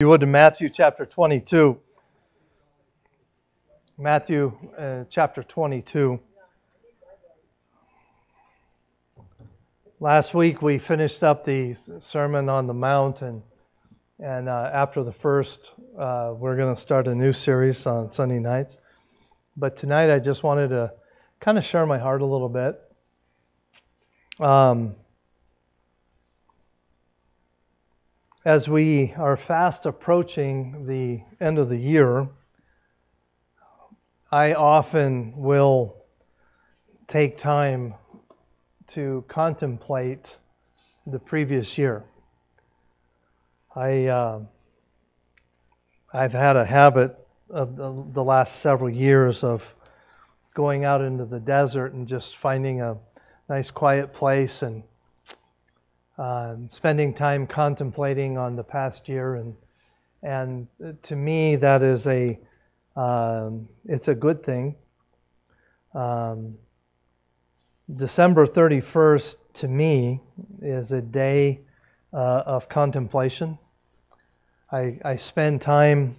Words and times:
you 0.00 0.08
would 0.08 0.22
to 0.22 0.26
Matthew 0.26 0.70
chapter 0.70 1.04
22. 1.04 1.78
Matthew 3.98 4.56
uh, 4.78 5.04
chapter 5.10 5.42
22. 5.42 6.18
Last 10.00 10.32
week 10.32 10.62
we 10.62 10.78
finished 10.78 11.22
up 11.22 11.44
the 11.44 11.74
Sermon 11.98 12.48
on 12.48 12.66
the 12.66 12.72
Mount, 12.72 13.20
and, 13.20 13.42
and 14.18 14.48
uh, 14.48 14.70
after 14.72 15.04
the 15.04 15.12
first, 15.12 15.74
uh, 15.98 16.32
we're 16.34 16.56
going 16.56 16.74
to 16.74 16.80
start 16.80 17.06
a 17.06 17.14
new 17.14 17.34
series 17.34 17.86
on 17.86 18.10
Sunday 18.10 18.38
nights. 18.38 18.78
But 19.54 19.76
tonight 19.76 20.10
I 20.10 20.18
just 20.18 20.42
wanted 20.42 20.68
to 20.68 20.94
kind 21.40 21.58
of 21.58 21.64
share 21.64 21.84
my 21.84 21.98
heart 21.98 22.22
a 22.22 22.26
little 22.26 22.48
bit. 22.48 22.80
Um, 24.40 24.94
as 28.44 28.68
we 28.68 29.12
are 29.18 29.36
fast 29.36 29.84
approaching 29.84 30.86
the 30.86 31.22
end 31.44 31.58
of 31.58 31.68
the 31.68 31.76
year, 31.76 32.28
I 34.32 34.54
often 34.54 35.36
will 35.36 35.96
take 37.06 37.36
time 37.36 37.94
to 38.88 39.24
contemplate 39.28 40.36
the 41.06 41.18
previous 41.18 41.76
year. 41.76 42.04
I 43.74 44.06
uh, 44.06 44.40
I've 46.12 46.32
had 46.32 46.56
a 46.56 46.64
habit 46.64 47.16
of 47.50 47.76
the, 47.76 48.04
the 48.12 48.24
last 48.24 48.56
several 48.60 48.90
years 48.90 49.44
of 49.44 49.74
going 50.54 50.84
out 50.84 51.02
into 51.02 51.26
the 51.26 51.40
desert 51.40 51.92
and 51.92 52.08
just 52.08 52.36
finding 52.36 52.80
a 52.80 52.96
nice 53.48 53.70
quiet 53.70 54.14
place 54.14 54.62
and 54.62 54.82
uh, 56.20 56.56
spending 56.68 57.14
time 57.14 57.46
contemplating 57.48 58.38
on 58.38 58.56
the 58.56 58.64
past 58.64 59.08
year, 59.08 59.36
and 59.36 59.56
and 60.22 60.68
to 61.04 61.16
me 61.16 61.56
that 61.56 61.82
is 61.82 62.06
a 62.06 62.38
um, 62.96 63.68
it's 63.86 64.08
a 64.08 64.14
good 64.14 64.42
thing. 64.44 64.76
Um, 65.94 66.58
December 67.94 68.46
31st 68.46 69.36
to 69.54 69.68
me 69.68 70.20
is 70.62 70.92
a 70.92 71.00
day 71.00 71.60
uh, 72.12 72.42
of 72.46 72.68
contemplation. 72.68 73.58
I, 74.70 74.98
I 75.04 75.16
spend 75.16 75.62
time 75.62 76.16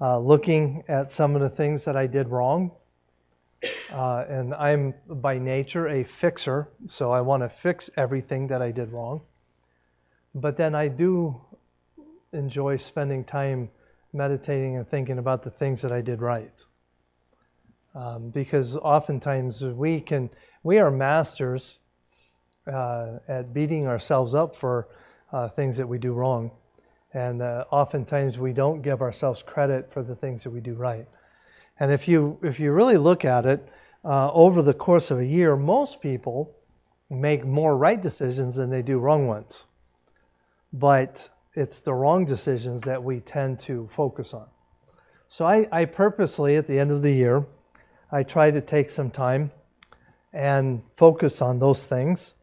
uh, 0.00 0.18
looking 0.18 0.84
at 0.88 1.10
some 1.10 1.34
of 1.34 1.42
the 1.42 1.50
things 1.50 1.86
that 1.86 1.96
I 1.96 2.06
did 2.06 2.28
wrong. 2.28 2.72
Uh, 3.90 4.24
and 4.28 4.54
I'm 4.54 4.94
by 5.08 5.38
nature 5.38 5.86
a 5.86 6.04
fixer, 6.04 6.68
so 6.86 7.12
I 7.12 7.20
want 7.20 7.42
to 7.42 7.48
fix 7.48 7.90
everything 7.96 8.48
that 8.48 8.62
I 8.62 8.70
did 8.70 8.90
wrong. 8.90 9.20
But 10.34 10.56
then 10.56 10.74
I 10.74 10.88
do 10.88 11.40
enjoy 12.32 12.78
spending 12.78 13.24
time 13.24 13.70
meditating 14.12 14.76
and 14.76 14.88
thinking 14.88 15.18
about 15.18 15.42
the 15.42 15.50
things 15.50 15.82
that 15.82 15.92
I 15.92 16.00
did 16.00 16.20
right. 16.20 16.64
Um, 17.94 18.30
because 18.30 18.76
oftentimes 18.76 19.62
we 19.64 20.00
can, 20.00 20.30
we 20.62 20.78
are 20.78 20.90
masters 20.90 21.78
uh, 22.66 23.18
at 23.28 23.52
beating 23.52 23.86
ourselves 23.86 24.34
up 24.34 24.56
for 24.56 24.88
uh, 25.32 25.48
things 25.48 25.76
that 25.76 25.88
we 25.88 25.98
do 25.98 26.12
wrong. 26.12 26.50
And 27.12 27.42
uh, 27.42 27.64
oftentimes 27.70 28.38
we 28.38 28.52
don't 28.52 28.80
give 28.80 29.02
ourselves 29.02 29.42
credit 29.42 29.92
for 29.92 30.02
the 30.02 30.14
things 30.14 30.44
that 30.44 30.50
we 30.50 30.60
do 30.60 30.74
right. 30.74 31.06
And 31.78 31.90
if 31.90 32.08
you 32.08 32.38
if 32.42 32.60
you 32.60 32.72
really 32.72 32.96
look 32.96 33.24
at 33.24 33.46
it 33.46 33.68
uh, 34.04 34.30
over 34.32 34.62
the 34.62 34.74
course 34.74 35.10
of 35.10 35.18
a 35.18 35.26
year, 35.26 35.56
most 35.56 36.00
people 36.00 36.54
make 37.10 37.44
more 37.44 37.76
right 37.76 38.00
decisions 38.00 38.56
than 38.56 38.70
they 38.70 38.82
do 38.82 38.98
wrong 38.98 39.26
ones. 39.26 39.66
But 40.72 41.28
it's 41.54 41.80
the 41.80 41.92
wrong 41.92 42.24
decisions 42.24 42.82
that 42.82 43.02
we 43.02 43.20
tend 43.20 43.60
to 43.60 43.88
focus 43.92 44.32
on. 44.32 44.46
So 45.28 45.46
I, 45.46 45.68
I 45.70 45.84
purposely, 45.84 46.56
at 46.56 46.66
the 46.66 46.78
end 46.78 46.90
of 46.90 47.02
the 47.02 47.12
year, 47.12 47.44
I 48.10 48.22
try 48.22 48.50
to 48.50 48.60
take 48.60 48.90
some 48.90 49.10
time 49.10 49.50
and 50.32 50.82
focus 50.96 51.42
on 51.42 51.58
those 51.58 51.86
things. 51.86 52.34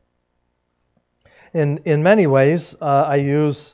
In 1.54 1.80
in 1.86 2.04
many 2.04 2.28
ways, 2.28 2.76
uh, 2.80 3.06
I 3.08 3.16
use 3.16 3.74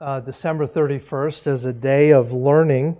uh, 0.00 0.20
December 0.20 0.66
31st 0.66 1.46
as 1.46 1.64
a 1.64 1.72
day 1.72 2.12
of 2.12 2.32
learning 2.32 2.98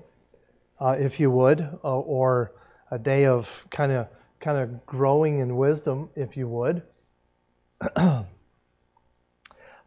uh, 0.80 0.96
if 0.98 1.20
you 1.20 1.30
would, 1.30 1.60
uh, 1.60 1.98
or 1.98 2.52
a 2.90 2.98
day 2.98 3.26
of 3.26 3.66
kind 3.70 3.92
of 3.92 4.08
kind 4.40 4.58
of 4.58 4.84
growing 4.86 5.38
in 5.38 5.56
wisdom, 5.56 6.10
if 6.14 6.36
you 6.36 6.46
would. 6.48 6.82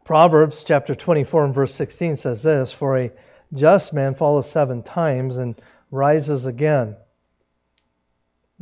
Proverbs 0.04 0.64
chapter 0.64 0.94
24 0.94 1.44
and 1.46 1.54
verse 1.54 1.74
16 1.74 2.16
says 2.16 2.42
this 2.42 2.72
For 2.72 2.98
a 2.98 3.12
just 3.52 3.92
man 3.92 4.14
falleth 4.14 4.46
seven 4.46 4.82
times 4.82 5.36
and 5.36 5.60
rises 5.90 6.46
again, 6.46 6.96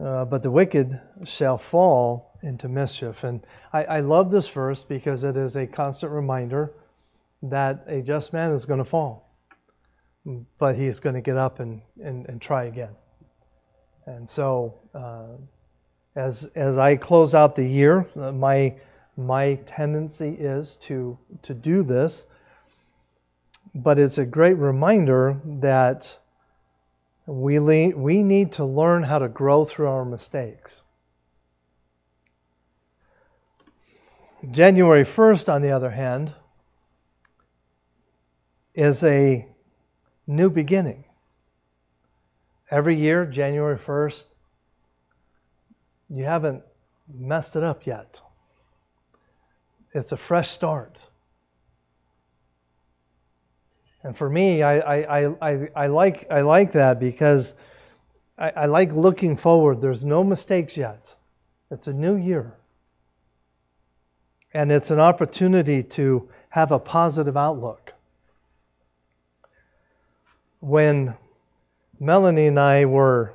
uh, 0.03 0.25
but 0.25 0.43
the 0.43 0.51
wicked 0.51 1.01
shall 1.25 1.59
fall 1.59 2.39
into 2.43 2.69
mischief. 2.69 3.25
And 3.25 3.47
I, 3.73 3.85
I 3.85 4.01
love 4.01 4.31
this 4.31 4.49
verse 4.49 4.85
because 4.85 5.25
it 5.25 5.37
is 5.37 5.57
a 5.57 5.67
constant 5.67 6.13
reminder 6.13 6.73
that 7.43 7.85
a 7.87 8.03
just 8.03 8.33
man 8.33 8.53
is 8.53 8.67
going 8.67 8.79
to 8.79 8.85
fall 8.85 9.28
but 10.59 10.77
he's 10.77 11.01
going 11.01 11.15
to 11.15 11.21
get 11.21 11.37
up 11.37 11.61
and, 11.61 11.81
and, 12.03 12.27
and 12.29 12.41
try 12.41 12.65
again. 12.65 12.95
And 14.07 14.29
so, 14.29 14.75
uh, 14.95 15.37
as 16.17 16.47
as 16.55 16.79
I 16.79 16.97
close 16.97 17.35
out 17.35 17.55
the 17.55 17.67
year, 17.67 18.07
uh, 18.17 18.33
my 18.33 18.77
my 19.17 19.55
tendency 19.67 20.31
is 20.31 20.77
to 20.83 21.19
to 21.43 21.55
do 21.55 21.83
this. 21.83 22.27
But 23.75 23.99
it's 23.99 24.19
a 24.19 24.25
great 24.25 24.57
reminder 24.57 25.39
that 25.61 26.19
we 27.27 27.59
le- 27.59 27.97
we 27.97 28.23
need 28.23 28.53
to 28.53 28.65
learn 28.65 29.03
how 29.03 29.19
to 29.19 29.29
grow 29.29 29.67
through 29.67 29.89
our 29.89 30.05
mistakes. 30.05 30.85
January 34.51 35.05
1st, 35.05 35.53
on 35.53 35.63
the 35.63 35.73
other 35.73 35.91
hand, 35.91 36.33
is 38.75 39.03
a 39.03 39.47
new 40.29 40.51
beginning. 40.51 41.05
Every 42.71 42.97
year, 42.97 43.25
January 43.25 43.79
1st, 43.79 44.27
you 46.11 46.25
haven't 46.25 46.63
messed 47.13 47.57
it 47.57 47.65
up 47.65 47.87
yet. 47.87 48.21
It's 49.95 50.13
a 50.13 50.17
fresh 50.17 50.51
start. 50.51 51.05
And 54.05 54.17
for 54.17 54.29
me, 54.29 54.63
I, 54.63 54.79
I, 54.79 55.27
I, 55.41 55.69
I, 55.75 55.87
like, 55.87 56.31
I 56.31 56.43
like 56.43 56.73
that 56.73 57.01
because 57.01 57.55
I, 58.37 58.51
I 58.51 58.67
like 58.67 58.93
looking 58.93 59.37
forward. 59.37 59.81
There's 59.81 60.05
no 60.05 60.23
mistakes 60.23 60.77
yet. 60.77 61.17
It's 61.71 61.89
a 61.89 61.93
new 61.93 62.17
year. 62.17 62.55
And 64.53 64.71
it's 64.71 64.91
an 64.91 65.01
opportunity 65.01 65.83
to 65.83 66.29
have 66.51 66.71
a 66.71 66.79
positive 66.79 67.37
outlook 67.37 67.95
when 70.61 71.15
Melanie 72.01 72.47
and 72.47 72.59
I 72.59 72.85
were 72.87 73.33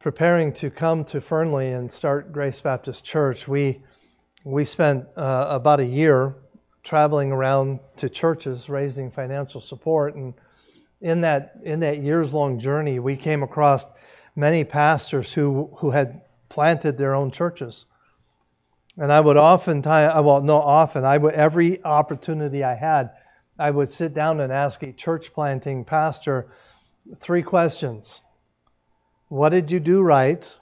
preparing 0.00 0.52
to 0.54 0.70
come 0.70 1.04
to 1.06 1.20
Fernley 1.20 1.72
and 1.72 1.90
start 1.90 2.32
Grace 2.32 2.60
Baptist 2.60 3.04
Church, 3.04 3.48
we 3.48 3.82
we 4.44 4.64
spent 4.64 5.06
uh, 5.16 5.46
about 5.50 5.80
a 5.80 5.84
year 5.84 6.34
traveling 6.82 7.32
around 7.32 7.80
to 7.96 8.08
churches 8.08 8.68
raising 8.68 9.10
financial 9.10 9.60
support. 9.60 10.14
And 10.14 10.34
in 11.00 11.22
that 11.22 11.56
in 11.62 11.80
that 11.80 12.02
years 12.02 12.32
long 12.32 12.58
journey 12.58 12.98
we 12.98 13.16
came 13.16 13.42
across 13.42 13.84
many 14.36 14.64
pastors 14.64 15.32
who 15.32 15.70
who 15.78 15.90
had 15.90 16.22
planted 16.48 16.96
their 16.96 17.14
own 17.14 17.30
churches. 17.30 17.86
And 18.96 19.12
I 19.12 19.20
would 19.20 19.36
often 19.36 19.82
time 19.82 20.24
well 20.24 20.42
no 20.42 20.58
often 20.58 21.04
I 21.04 21.16
would 21.16 21.34
every 21.34 21.82
opportunity 21.84 22.62
I 22.62 22.74
had 22.74 23.10
I 23.58 23.70
would 23.70 23.90
sit 23.90 24.14
down 24.14 24.40
and 24.40 24.52
ask 24.52 24.82
a 24.82 24.92
church 24.92 25.32
planting 25.34 25.84
pastor 25.84 26.46
three 27.20 27.42
questions 27.42 28.22
What 29.28 29.48
did 29.50 29.70
you 29.70 29.80
do 29.80 30.00
right? 30.00 30.58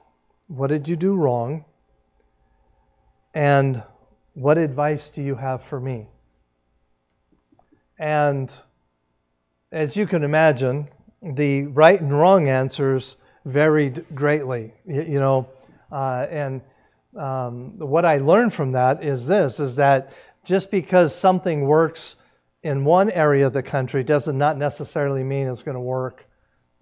What 0.49 0.69
did 0.69 0.89
you 0.89 0.97
do 0.97 1.15
wrong? 1.15 1.65
And 3.35 3.83
what 4.35 4.57
advice 4.57 5.11
do 5.11 5.23
you 5.23 5.35
have 5.35 5.63
for 5.65 5.79
me? 5.79 6.07
And 7.99 8.55
as 9.71 9.97
you 9.97 10.07
can 10.07 10.25
imagine, 10.25 10.89
the 11.23 11.65
right 11.65 12.01
and 12.01 12.13
wrong 12.13 12.49
answers 12.49 13.17
varied 13.45 14.07
greatly. 14.15 14.73
You 14.87 15.21
know, 15.21 15.49
uh, 15.93 16.27
and 16.31 16.63
um, 17.17 17.79
what 17.79 18.05
I 18.05 18.19
learned 18.19 18.55
from 18.55 18.73
that 18.73 19.05
is 19.05 19.27
this: 19.27 19.61
is 19.61 19.77
that 19.77 20.13
just 20.45 20.71
because 20.71 21.15
something 21.15 21.63
works 21.67 22.17
in 22.67 22.85
one 22.85 23.11
area 23.11 23.47
of 23.47 23.53
the 23.53 23.63
country 23.63 24.03
does 24.03 24.27
not 24.27 24.35
not 24.35 24.59
necessarily 24.59 25.23
mean 25.23 25.47
it's 25.47 25.63
going 25.63 25.77
to 25.77 25.81
work 25.81 26.25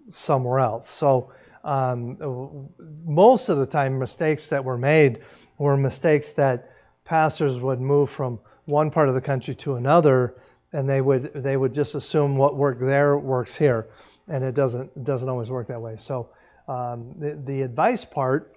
somewhere 0.09 0.59
else. 0.59 0.89
So 0.89 1.31
um, 1.63 2.69
most 3.05 3.49
of 3.49 3.57
the 3.57 3.65
time, 3.65 3.99
mistakes 3.99 4.49
that 4.49 4.63
were 4.63 4.77
made 4.77 5.21
were 5.57 5.77
mistakes 5.77 6.33
that 6.33 6.71
pastors 7.03 7.59
would 7.59 7.79
move 7.79 8.09
from 8.09 8.39
one 8.65 8.89
part 8.91 9.09
of 9.09 9.15
the 9.15 9.21
country 9.21 9.55
to 9.55 9.75
another 9.75 10.35
and 10.73 10.89
they 10.89 10.99
would 10.99 11.31
they 11.33 11.55
would 11.55 11.73
just 11.73 11.95
assume 11.95 12.35
what 12.35 12.55
worked 12.55 12.81
there 12.81 13.17
works 13.17 13.55
here, 13.55 13.87
and 14.27 14.43
it 14.43 14.55
doesn't 14.55 15.03
doesn't 15.03 15.29
always 15.29 15.49
work 15.49 15.67
that 15.67 15.81
way. 15.81 15.95
So 15.97 16.29
um, 16.67 17.13
the 17.17 17.39
the 17.45 17.61
advice 17.61 18.03
part 18.03 18.53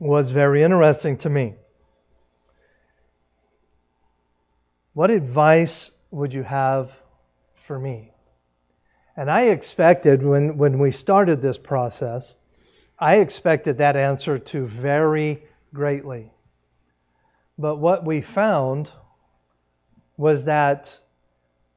was 0.00 0.30
very 0.30 0.64
interesting 0.64 1.18
to 1.18 1.30
me. 1.30 1.54
What 4.98 5.12
advice 5.12 5.92
would 6.10 6.34
you 6.34 6.42
have 6.42 6.90
for 7.54 7.78
me? 7.78 8.10
And 9.16 9.30
I 9.30 9.42
expected 9.42 10.24
when, 10.24 10.58
when 10.58 10.80
we 10.80 10.90
started 10.90 11.40
this 11.40 11.56
process, 11.56 12.34
I 12.98 13.18
expected 13.18 13.78
that 13.78 13.94
answer 13.94 14.40
to 14.40 14.66
vary 14.66 15.44
greatly. 15.72 16.32
But 17.56 17.76
what 17.76 18.04
we 18.04 18.22
found 18.22 18.90
was 20.16 20.46
that 20.46 20.98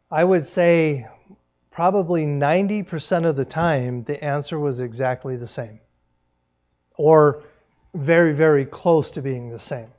I 0.10 0.24
would 0.24 0.48
say 0.48 1.08
probably 1.70 2.26
90% 2.26 3.26
of 3.28 3.36
the 3.36 3.46
time 3.46 4.04
the 4.04 4.24
answer 4.24 4.58
was 4.58 4.82
exactly 4.82 5.36
the 5.36 5.46
same 5.46 5.80
or 6.98 7.44
very, 7.94 8.34
very 8.34 8.66
close 8.66 9.12
to 9.12 9.22
being 9.22 9.52
the 9.52 9.60
same. 9.60 9.92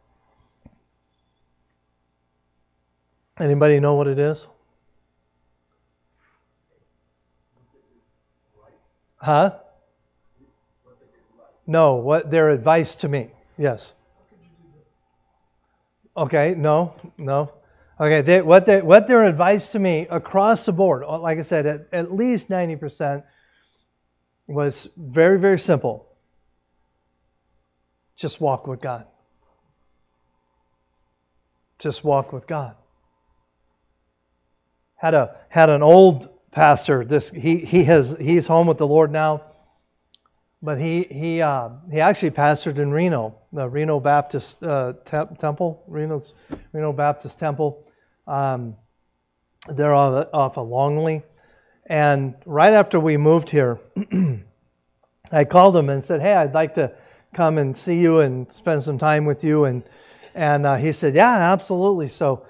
Anybody 3.43 3.81
know 3.81 3.95
what 3.95 4.07
it 4.07 4.21
is? 4.21 4.47
Huh? 9.17 9.57
No, 11.67 11.97
what 11.97 12.31
their 12.31 12.51
advice 12.51 12.95
to 12.97 13.09
me. 13.09 13.31
Yes. 13.59 13.95
Okay, 16.17 16.55
no, 16.57 16.95
no. 17.19 17.53
Okay, 17.99 18.21
they, 18.21 18.43
what, 18.43 18.65
they, 18.65 18.81
what 18.81 19.09
their 19.09 19.25
advice 19.25 19.71
to 19.71 19.79
me 19.81 20.07
across 20.09 20.65
the 20.65 20.73
board, 20.73 21.03
uh, 21.03 21.19
like 21.19 21.41
I 21.41 21.43
said, 21.43 21.67
at, 21.67 21.89
at 21.93 22.13
least 22.15 22.49
90% 22.49 23.25
was 24.47 24.89
very, 24.97 25.41
very 25.41 25.59
simple. 25.59 26.07
Just 28.15 28.41
walk 28.41 28.69
with 28.69 28.81
God. 28.81 29.05
Just 31.81 32.05
walk 32.05 32.33
with 32.33 32.47
God. 32.47 32.77
Had 35.03 35.15
a 35.15 35.35
had 35.49 35.69
an 35.69 35.83
old 35.83 36.29
pastor. 36.53 37.05
This 37.05 37.29
he 37.29 37.57
he 37.59 37.83
has 37.83 38.17
he's 38.21 38.47
home 38.47 38.69
with 38.69 38.79
the 38.79 38.87
Lord 38.87 39.11
now, 39.11 39.43
but 40.63 40.81
he 40.81 41.03
he 41.03 41.43
uh, 41.43 41.71
he 41.91 42.01
actually 42.01 42.31
pastored 42.31 42.79
in 42.79 42.93
Reno, 42.93 43.35
the 43.53 43.69
Reno 43.69 43.99
Baptist 43.99 44.63
uh, 44.63 44.93
te- 45.05 45.35
Temple, 45.39 45.83
Reno's 45.89 46.35
Reno 46.73 46.93
Baptist 46.93 47.41
Temple. 47.41 47.85
Um, 48.29 48.77
they're 49.69 49.93
off, 49.93 50.29
off 50.33 50.57
of 50.57 50.69
Longley, 50.69 51.25
and 51.85 52.37
right 52.47 52.73
after 52.73 53.01
we 53.01 53.17
moved 53.17 53.51
here, 53.51 53.81
I 55.33 55.47
called 55.47 55.77
him 55.77 55.89
and 55.89 56.05
said, 56.05 56.21
"Hey, 56.21 56.33
I'd 56.33 56.55
like 56.55 56.77
to 56.77 56.93
come 57.35 57.59
and 57.59 57.77
see 57.77 57.99
you 57.99 58.21
and 58.21 58.53
spend 58.53 58.85
some 58.85 58.99
time 58.99 59.25
with 59.25 59.43
you." 59.43 59.65
And 59.65 59.83
and 60.33 60.65
uh, 60.65 60.77
he 60.77 60.93
said, 60.93 61.17
"Yeah, 61.17 61.53
absolutely." 61.53 62.07
So 62.07 62.47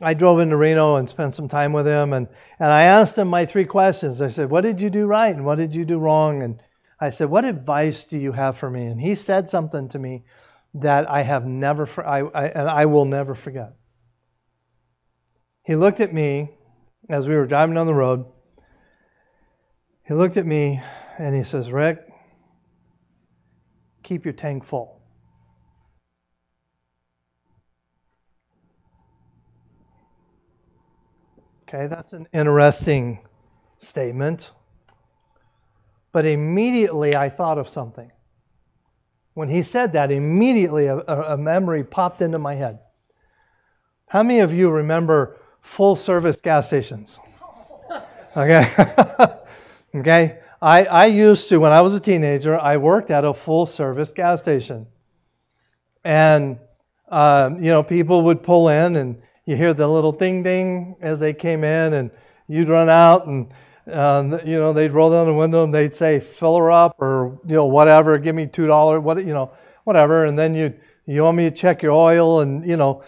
I 0.00 0.14
drove 0.14 0.40
into 0.40 0.56
Reno 0.56 0.96
and 0.96 1.08
spent 1.08 1.34
some 1.34 1.48
time 1.48 1.72
with 1.72 1.86
him, 1.86 2.12
and, 2.12 2.28
and 2.58 2.70
I 2.70 2.82
asked 2.82 3.16
him 3.16 3.28
my 3.28 3.46
three 3.46 3.64
questions. 3.64 4.20
I 4.20 4.28
said, 4.28 4.50
What 4.50 4.60
did 4.60 4.80
you 4.80 4.90
do 4.90 5.06
right 5.06 5.34
and 5.34 5.46
what 5.46 5.56
did 5.56 5.74
you 5.74 5.84
do 5.84 5.98
wrong? 5.98 6.42
And 6.42 6.60
I 7.00 7.10
said, 7.10 7.30
What 7.30 7.46
advice 7.46 8.04
do 8.04 8.18
you 8.18 8.32
have 8.32 8.58
for 8.58 8.68
me? 8.68 8.86
And 8.86 9.00
he 9.00 9.14
said 9.14 9.48
something 9.48 9.88
to 9.90 9.98
me 9.98 10.24
that 10.74 11.08
I 11.10 11.22
have 11.22 11.46
never, 11.46 11.88
I, 12.06 12.20
I, 12.20 12.46
and 12.48 12.68
I 12.68 12.86
will 12.86 13.06
never 13.06 13.34
forget. 13.34 13.72
He 15.62 15.76
looked 15.76 16.00
at 16.00 16.12
me 16.12 16.50
as 17.08 17.26
we 17.26 17.34
were 17.34 17.46
driving 17.46 17.74
down 17.74 17.86
the 17.86 17.94
road. 17.94 18.26
He 20.06 20.14
looked 20.14 20.36
at 20.36 20.46
me 20.46 20.80
and 21.18 21.34
he 21.34 21.42
says, 21.42 21.72
Rick, 21.72 22.06
keep 24.02 24.24
your 24.24 24.34
tank 24.34 24.64
full. 24.64 24.95
Okay, 31.68 31.88
that's 31.88 32.12
an 32.12 32.28
interesting 32.32 33.18
statement. 33.78 34.52
But 36.12 36.24
immediately 36.24 37.16
I 37.16 37.28
thought 37.28 37.58
of 37.58 37.68
something. 37.68 38.12
When 39.34 39.48
he 39.48 39.62
said 39.62 39.94
that, 39.94 40.12
immediately 40.12 40.86
a, 40.86 40.98
a 40.98 41.36
memory 41.36 41.82
popped 41.82 42.22
into 42.22 42.38
my 42.38 42.54
head. 42.54 42.78
How 44.08 44.22
many 44.22 44.40
of 44.40 44.54
you 44.54 44.70
remember 44.70 45.36
full 45.60 45.96
service 45.96 46.40
gas 46.40 46.68
stations? 46.68 47.20
Okay. 48.36 48.66
okay. 49.94 50.38
I, 50.60 50.84
I 50.84 51.06
used 51.06 51.48
to, 51.48 51.56
when 51.56 51.72
I 51.72 51.80
was 51.80 51.94
a 51.94 52.00
teenager, 52.00 52.54
I 52.54 52.76
worked 52.76 53.10
at 53.10 53.24
a 53.24 53.32
full 53.32 53.64
service 53.64 54.12
gas 54.12 54.42
station. 54.42 54.88
And, 56.04 56.58
uh, 57.08 57.48
you 57.54 57.70
know, 57.70 57.82
people 57.82 58.24
would 58.24 58.42
pull 58.42 58.68
in 58.68 58.96
and 58.96 59.22
you 59.46 59.56
hear 59.56 59.72
the 59.72 59.88
little 59.88 60.12
ding 60.12 60.42
ding 60.42 60.96
as 61.00 61.20
they 61.20 61.32
came 61.32 61.64
in, 61.64 61.94
and 61.94 62.10
you'd 62.48 62.68
run 62.68 62.88
out 62.88 63.26
and 63.26 63.52
uh, 63.90 64.40
you 64.44 64.58
know 64.58 64.72
they'd 64.72 64.90
roll 64.90 65.10
down 65.10 65.26
the 65.26 65.32
window 65.32 65.62
and 65.64 65.72
they'd 65.72 65.94
say 65.94 66.20
fill 66.20 66.56
her 66.56 66.70
up 66.70 66.96
or 67.00 67.40
you 67.46 67.54
know 67.54 67.66
whatever, 67.66 68.18
give 68.18 68.34
me 68.34 68.46
two 68.46 68.66
dollars, 68.66 69.00
what 69.00 69.18
you 69.18 69.32
know 69.32 69.52
whatever, 69.84 70.24
and 70.24 70.38
then 70.38 70.54
you 70.54 70.74
you 71.06 71.22
want 71.22 71.36
me 71.36 71.48
to 71.48 71.56
check 71.56 71.82
your 71.82 71.92
oil 71.92 72.40
and 72.40 72.68
you 72.68 72.76
know 72.76 73.02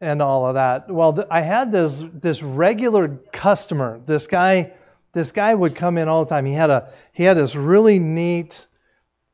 and 0.00 0.22
all 0.22 0.46
of 0.46 0.54
that. 0.54 0.88
Well, 0.88 1.12
th- 1.12 1.26
I 1.30 1.40
had 1.40 1.72
this 1.72 2.02
this 2.14 2.42
regular 2.42 3.08
customer. 3.32 4.00
This 4.06 4.28
guy 4.28 4.72
this 5.12 5.32
guy 5.32 5.52
would 5.52 5.74
come 5.74 5.98
in 5.98 6.06
all 6.08 6.24
the 6.24 6.30
time. 6.30 6.46
He 6.46 6.54
had 6.54 6.70
a 6.70 6.92
he 7.12 7.24
had 7.24 7.36
this 7.36 7.56
really 7.56 7.98
neat 7.98 8.66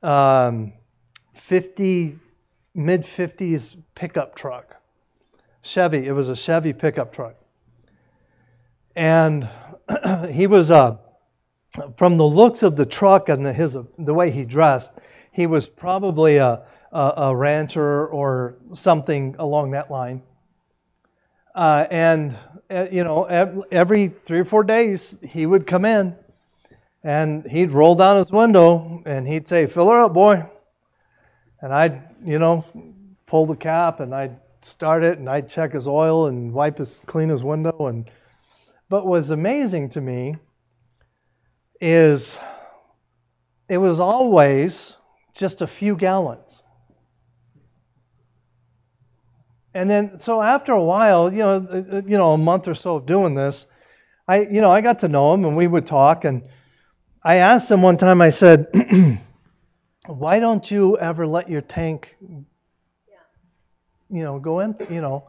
um, 0.03 0.73
50 1.35 2.19
mid 2.75 3.03
50s 3.03 3.77
pickup 3.95 4.35
truck 4.35 4.76
Chevy. 5.67 6.07
It 6.07 6.13
was 6.13 6.29
a 6.29 6.37
Chevy 6.37 6.73
pickup 6.73 7.13
truck. 7.13 7.35
And 8.95 9.49
he 10.31 10.47
was, 10.47 10.71
uh, 10.71 10.97
from 11.97 12.17
the 12.17 12.25
looks 12.25 12.63
of 12.63 12.77
the 12.77 12.87
truck 12.87 13.29
and 13.29 13.47
his, 13.47 13.77
the 13.99 14.15
way 14.15 14.31
he 14.31 14.45
dressed, 14.45 14.93
he 15.33 15.47
was 15.47 15.67
probably 15.67 16.37
a, 16.37 16.63
a, 16.93 17.13
a 17.17 17.37
rancher 17.37 18.07
or 18.07 18.57
something 18.73 19.37
along 19.39 19.73
that 19.73 19.91
line. 19.91 20.23
Uh, 21.55 21.87
and, 21.91 22.37
uh, 22.71 22.87
you 22.91 23.05
know, 23.05 23.25
every 23.25 24.09
three 24.09 24.41
or 24.41 24.45
four 24.45 24.63
days, 24.63 25.17
he 25.23 25.47
would 25.47 25.67
come 25.67 25.85
in 25.85 26.15
and 27.03 27.47
he'd 27.47 27.71
roll 27.71 27.95
down 27.95 28.19
his 28.19 28.31
window 28.31 29.03
and 29.07 29.27
he'd 29.27 29.47
say, 29.49 29.67
Fill 29.67 29.89
her 29.91 30.01
up, 30.01 30.13
boy. 30.13 30.45
And 31.61 31.73
I'd, 31.73 32.03
you 32.25 32.39
know, 32.39 32.65
pull 33.27 33.47
the 33.47 33.57
cap 33.57 34.01
and 34.01 34.15
I'd 34.15 34.39
start 34.67 35.05
it 35.05 35.19
and 35.19 35.31
I'd 35.31 35.49
check 35.49 35.73
his 35.73 35.87
oil 35.87 36.27
and 36.27 36.53
wipe 36.53 36.79
his 36.79 37.01
clean 37.07 37.29
his 37.29 37.45
window 37.45 37.87
and 37.87 38.11
but 38.89 39.05
what 39.05 39.11
was 39.11 39.31
amazing 39.31 39.91
to 39.91 40.01
me 40.01 40.37
is 41.81 42.39
it 43.69 43.79
was 43.79 44.01
always 44.01 44.97
just 45.35 45.63
a 45.63 45.67
few 45.67 45.97
gallons. 45.97 46.63
And 49.75 49.91
then 49.91 50.19
so 50.19 50.41
after 50.41 50.73
a 50.73 50.83
while, 50.83 51.33
you 51.33 51.41
know, 51.41 51.55
uh, 51.57 51.97
uh, 51.97 52.03
you 52.07 52.17
know, 52.17 52.33
a 52.33 52.39
month 52.39 52.67
or 52.67 52.75
so 52.75 52.97
of 52.97 53.07
doing 53.07 53.35
this, 53.35 53.67
I 54.27 54.41
you 54.41 54.61
know, 54.61 54.71
I 54.71 54.81
got 54.81 55.01
to 55.01 55.09
know 55.09 55.35
him 55.35 55.45
and 55.45 55.57
we 55.57 55.67
would 55.67 55.87
talk 55.87 56.25
and 56.25 56.49
I 57.23 57.37
asked 57.37 57.71
him 57.71 57.83
one 57.83 57.99
time 57.99 58.21
I 58.21 58.31
said, 58.31 58.69
"Why 60.07 60.39
don't 60.39 60.69
you 60.71 60.97
ever 60.97 61.27
let 61.27 61.51
your 61.51 61.61
tank 61.61 62.17
you 64.11 64.23
know, 64.23 64.39
go 64.39 64.61
in, 64.61 64.77
you 64.91 65.01
know. 65.01 65.29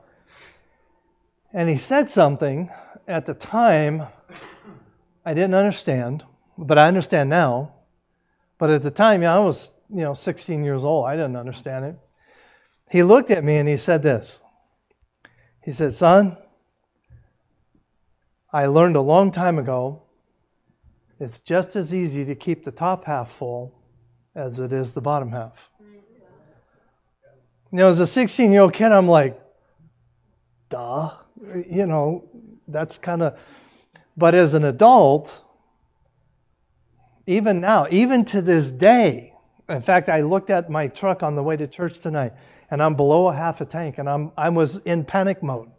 And 1.53 1.69
he 1.69 1.77
said 1.77 2.09
something 2.09 2.69
at 3.07 3.25
the 3.25 3.33
time 3.33 4.07
I 5.25 5.33
didn't 5.33 5.55
understand, 5.55 6.23
but 6.57 6.77
I 6.77 6.87
understand 6.87 7.29
now. 7.29 7.73
But 8.57 8.69
at 8.69 8.83
the 8.83 8.91
time, 8.91 9.21
yeah, 9.21 9.35
I 9.35 9.39
was, 9.39 9.71
you 9.89 10.01
know, 10.01 10.13
16 10.13 10.63
years 10.63 10.83
old. 10.83 11.05
I 11.05 11.15
didn't 11.15 11.35
understand 11.35 11.85
it. 11.85 11.95
He 12.89 13.03
looked 13.03 13.31
at 13.31 13.43
me 13.43 13.57
and 13.57 13.67
he 13.67 13.77
said 13.77 14.03
this. 14.03 14.41
He 15.63 15.71
said, 15.71 15.93
Son, 15.93 16.37
I 18.51 18.67
learned 18.67 18.95
a 18.95 19.01
long 19.01 19.31
time 19.31 19.59
ago 19.59 20.03
it's 21.19 21.41
just 21.41 21.75
as 21.75 21.93
easy 21.93 22.25
to 22.25 22.35
keep 22.35 22.63
the 22.63 22.71
top 22.71 23.05
half 23.05 23.31
full 23.31 23.73
as 24.35 24.59
it 24.59 24.71
is 24.71 24.91
the 24.91 25.01
bottom 25.01 25.31
half. 25.31 25.69
You 27.71 27.79
know, 27.79 27.89
as 27.89 27.99
a 27.99 28.07
16 28.07 28.51
year 28.51 28.61
old 28.61 28.73
kid, 28.73 28.91
I'm 28.91 29.07
like, 29.07 29.39
duh. 30.69 31.11
You 31.69 31.85
know, 31.85 32.29
that's 32.67 32.97
kind 32.97 33.21
of. 33.21 33.39
But 34.15 34.33
as 34.33 34.53
an 34.53 34.63
adult, 34.63 35.43
even 37.27 37.61
now, 37.61 37.87
even 37.91 38.25
to 38.25 38.41
this 38.41 38.71
day, 38.71 39.33
in 39.69 39.81
fact, 39.81 40.09
I 40.09 40.21
looked 40.21 40.49
at 40.49 40.69
my 40.69 40.87
truck 40.87 41.23
on 41.23 41.35
the 41.35 41.43
way 41.43 41.57
to 41.57 41.67
church 41.67 41.99
tonight, 41.99 42.33
and 42.71 42.81
I'm 42.81 42.95
below 42.95 43.27
a 43.27 43.33
half 43.33 43.61
a 43.61 43.65
tank, 43.65 43.97
and 43.97 44.09
I'm 44.09 44.31
I 44.37 44.49
was 44.49 44.77
in 44.77 45.05
panic 45.05 45.43
mode. 45.43 45.69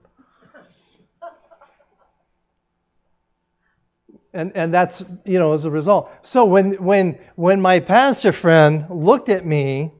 and 4.32 4.52
and 4.54 4.72
that's 4.72 5.02
you 5.24 5.38
know 5.38 5.52
as 5.52 5.64
a 5.64 5.70
result. 5.70 6.10
So 6.22 6.44
when 6.44 6.74
when 6.74 7.18
when 7.34 7.60
my 7.60 7.80
pastor 7.80 8.32
friend 8.32 8.86
looked 8.90 9.28
at 9.30 9.44
me, 9.44 9.92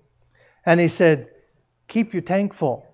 and 0.64 0.78
he 0.78 0.88
said, 0.88 1.30
"Keep 1.88 2.12
your 2.12 2.23
tank 2.23 2.54
full," 2.54 2.87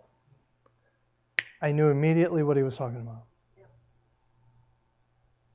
I 1.61 1.73
knew 1.73 1.89
immediately 1.89 2.43
what 2.43 2.57
he 2.57 2.63
was 2.63 2.77
talking 2.77 3.01
about. 3.01 3.25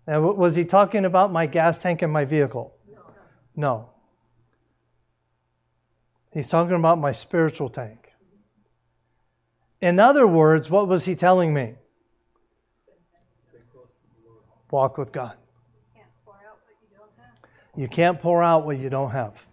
Now, 0.06 0.22
was 0.32 0.56
he 0.56 0.66
talking 0.66 1.06
about 1.06 1.32
my 1.32 1.46
gas 1.46 1.78
tank 1.78 2.02
in 2.02 2.10
my 2.10 2.26
vehicle? 2.26 2.74
No. 3.56 3.90
He's 6.32 6.48
talking 6.48 6.76
about 6.76 7.00
my 7.00 7.12
spiritual 7.12 7.70
tank. 7.70 8.12
In 9.82 10.00
other 10.00 10.26
words, 10.28 10.70
what 10.70 10.88
was 10.88 11.06
he 11.06 11.16
telling 11.16 11.54
me? 11.54 11.76
Walk 14.72 14.98
with 14.98 15.12
God. 15.12 15.38
You 17.76 17.88
can't 17.88 18.20
pour 18.20 18.44
out 18.44 18.66
what 18.66 18.78
you 18.78 18.90
don't 18.90 19.12
have. 19.12 19.46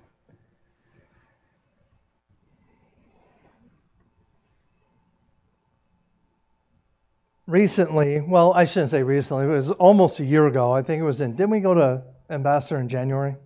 Recently, 7.46 8.20
well, 8.20 8.52
I 8.52 8.64
shouldn't 8.64 8.90
say 8.90 9.02
recently, 9.02 9.44
it 9.44 9.48
was 9.48 9.70
almost 9.70 10.20
a 10.20 10.24
year 10.24 10.46
ago. 10.46 10.72
I 10.72 10.82
think 10.82 11.00
it 11.00 11.04
was 11.04 11.20
in, 11.20 11.32
didn't 11.32 11.50
we 11.50 11.60
go 11.60 11.74
to 11.74 12.02
Ambassador 12.28 12.80
in 12.80 12.88
January? 12.88 13.36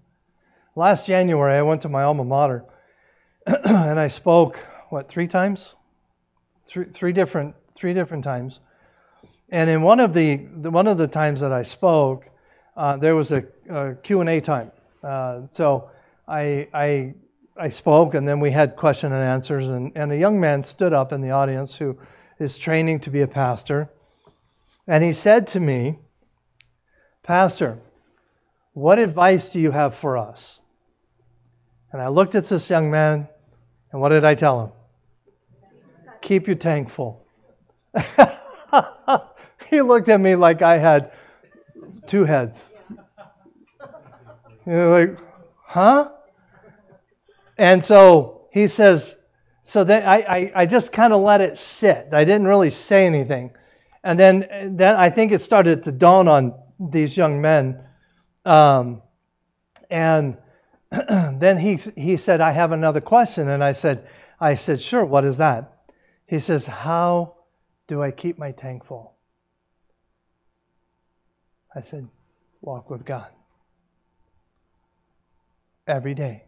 Last 0.75 1.07
January, 1.07 1.59
I 1.59 1.62
went 1.62 1.83
to 1.83 1.88
my 1.88 2.02
alma 2.02 2.25
mater 2.25 2.64
and 3.47 3.99
I 3.99 4.09
spoke, 4.09 4.59
what, 4.88 5.09
three 5.09 5.28
times? 5.28 5.75
Three, 6.66 6.87
three 6.87 7.12
different, 7.12 7.54
three 7.75 7.95
different 7.95 8.25
times. 8.25 8.61
And 9.50 9.69
in 9.69 9.83
one 9.83 10.00
of 10.00 10.14
the, 10.14 10.37
the 10.37 10.71
one 10.71 10.87
of 10.87 10.97
the 10.97 11.09
times 11.09 11.40
that 11.40 11.52
I 11.52 11.62
spoke, 11.62 12.25
uh, 12.76 12.97
there 12.97 13.16
was 13.16 13.33
a, 13.33 13.45
a 13.69 13.95
Q&A 13.97 14.40
time. 14.40 14.71
Uh, 15.02 15.42
so 15.50 15.90
I, 16.28 16.69
I, 16.73 17.14
I 17.57 17.69
spoke, 17.71 18.14
and 18.14 18.28
then 18.28 18.38
we 18.38 18.52
had 18.52 18.76
question 18.76 19.12
and 19.12 19.23
answers, 19.23 19.69
and, 19.71 19.92
and 19.97 20.12
a 20.12 20.16
young 20.16 20.40
man 20.40 20.62
stood 20.62 20.92
up 20.92 21.12
in 21.12 21.21
the 21.21 21.33
audience 21.33 21.75
who 21.75 21.99
is 22.40 22.59
training 22.59 23.00
to 23.00 23.11
be 23.11 23.20
a 23.20 23.28
pastor. 23.28 23.90
And 24.87 25.04
he 25.04 25.12
said 25.12 25.49
to 25.49 25.61
me, 25.61 25.99
Pastor, 27.23 27.78
what 28.73 28.99
advice 28.99 29.50
do 29.50 29.61
you 29.61 29.70
have 29.70 29.94
for 29.94 30.16
us? 30.16 30.59
And 31.92 32.00
I 32.00 32.09
looked 32.09 32.35
at 32.35 32.47
this 32.47 32.70
young 32.70 32.90
man, 32.90 33.28
and 33.92 34.00
what 34.00 34.09
did 34.09 34.25
I 34.25 34.35
tell 34.35 34.64
him? 34.64 34.70
Keep 36.23 36.47
your 36.47 36.56
tank 36.56 36.88
full. 36.88 37.25
he 39.68 39.82
looked 39.82 40.09
at 40.09 40.20
me 40.20 40.35
like 40.37 40.62
I 40.62 40.78
had 40.78 41.12
two 42.06 42.25
heads. 42.25 42.70
Like, 44.66 45.18
huh? 45.64 46.11
And 47.59 47.85
so 47.85 48.49
he 48.52 48.68
says, 48.68 49.16
so 49.64 49.84
then 49.84 50.06
I, 50.06 50.16
I, 50.16 50.52
I 50.54 50.66
just 50.66 50.92
kind 50.92 51.12
of 51.12 51.20
let 51.20 51.40
it 51.40 51.56
sit. 51.56 52.12
I 52.12 52.24
didn't 52.24 52.46
really 52.46 52.70
say 52.70 53.06
anything. 53.06 53.52
And 54.02 54.18
then, 54.18 54.76
then 54.76 54.96
I 54.96 55.10
think 55.10 55.32
it 55.32 55.40
started 55.40 55.84
to 55.84 55.92
dawn 55.92 56.28
on 56.28 56.54
these 56.78 57.16
young 57.16 57.40
men. 57.40 57.84
Um, 58.44 59.02
and 59.90 60.38
then 60.90 61.58
he, 61.58 61.76
he 61.96 62.16
said, 62.16 62.40
I 62.40 62.52
have 62.52 62.72
another 62.72 63.00
question. 63.00 63.48
And 63.48 63.62
I 63.62 63.72
said, 63.72 64.08
I 64.40 64.54
said, 64.54 64.80
sure, 64.80 65.04
what 65.04 65.24
is 65.24 65.36
that? 65.36 65.72
He 66.26 66.38
says, 66.38 66.66
how 66.66 67.36
do 67.86 68.02
I 68.02 68.10
keep 68.10 68.38
my 68.38 68.52
tank 68.52 68.86
full? 68.86 69.14
I 71.74 71.82
said, 71.82 72.08
walk 72.62 72.88
with 72.88 73.04
God 73.04 73.28
every 75.86 76.14
day. 76.14 76.44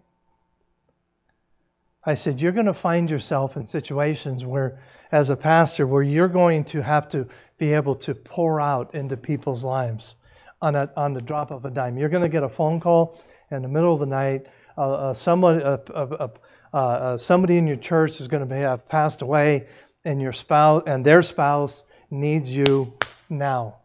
I 2.04 2.14
said, 2.14 2.40
You're 2.40 2.52
going 2.52 2.66
to 2.66 2.74
find 2.74 3.10
yourself 3.10 3.56
in 3.56 3.66
situations 3.66 4.44
where, 4.44 4.80
as 5.10 5.30
a 5.30 5.36
pastor, 5.36 5.86
where 5.86 6.02
you're 6.02 6.28
going 6.28 6.64
to 6.66 6.82
have 6.82 7.08
to 7.10 7.28
be 7.58 7.74
able 7.74 7.96
to 7.96 8.14
pour 8.14 8.60
out 8.60 8.94
into 8.94 9.16
people's 9.16 9.62
lives 9.62 10.16
on, 10.60 10.74
a, 10.74 10.90
on 10.96 11.12
the 11.12 11.20
drop 11.20 11.50
of 11.50 11.64
a 11.64 11.70
dime. 11.70 11.98
You're 11.98 12.08
going 12.08 12.22
to 12.22 12.28
get 12.28 12.42
a 12.42 12.48
phone 12.48 12.80
call 12.80 13.20
in 13.50 13.62
the 13.62 13.68
middle 13.68 13.94
of 13.94 14.00
the 14.00 14.06
night. 14.06 14.46
Uh, 14.76 15.12
uh, 15.12 15.14
uh, 15.26 15.78
uh, 15.94 16.28
uh, 16.72 16.76
uh 16.76 17.16
somebody 17.18 17.58
in 17.58 17.66
your 17.66 17.76
church 17.76 18.20
is 18.20 18.28
going 18.28 18.48
to 18.48 18.54
have 18.56 18.88
passed 18.88 19.22
away, 19.22 19.68
and 20.04 20.20
your 20.20 20.32
spouse 20.32 20.82
and 20.86 21.04
their 21.04 21.22
spouse 21.22 21.84
needs 22.10 22.54
you 22.54 22.94
now. 23.28 23.81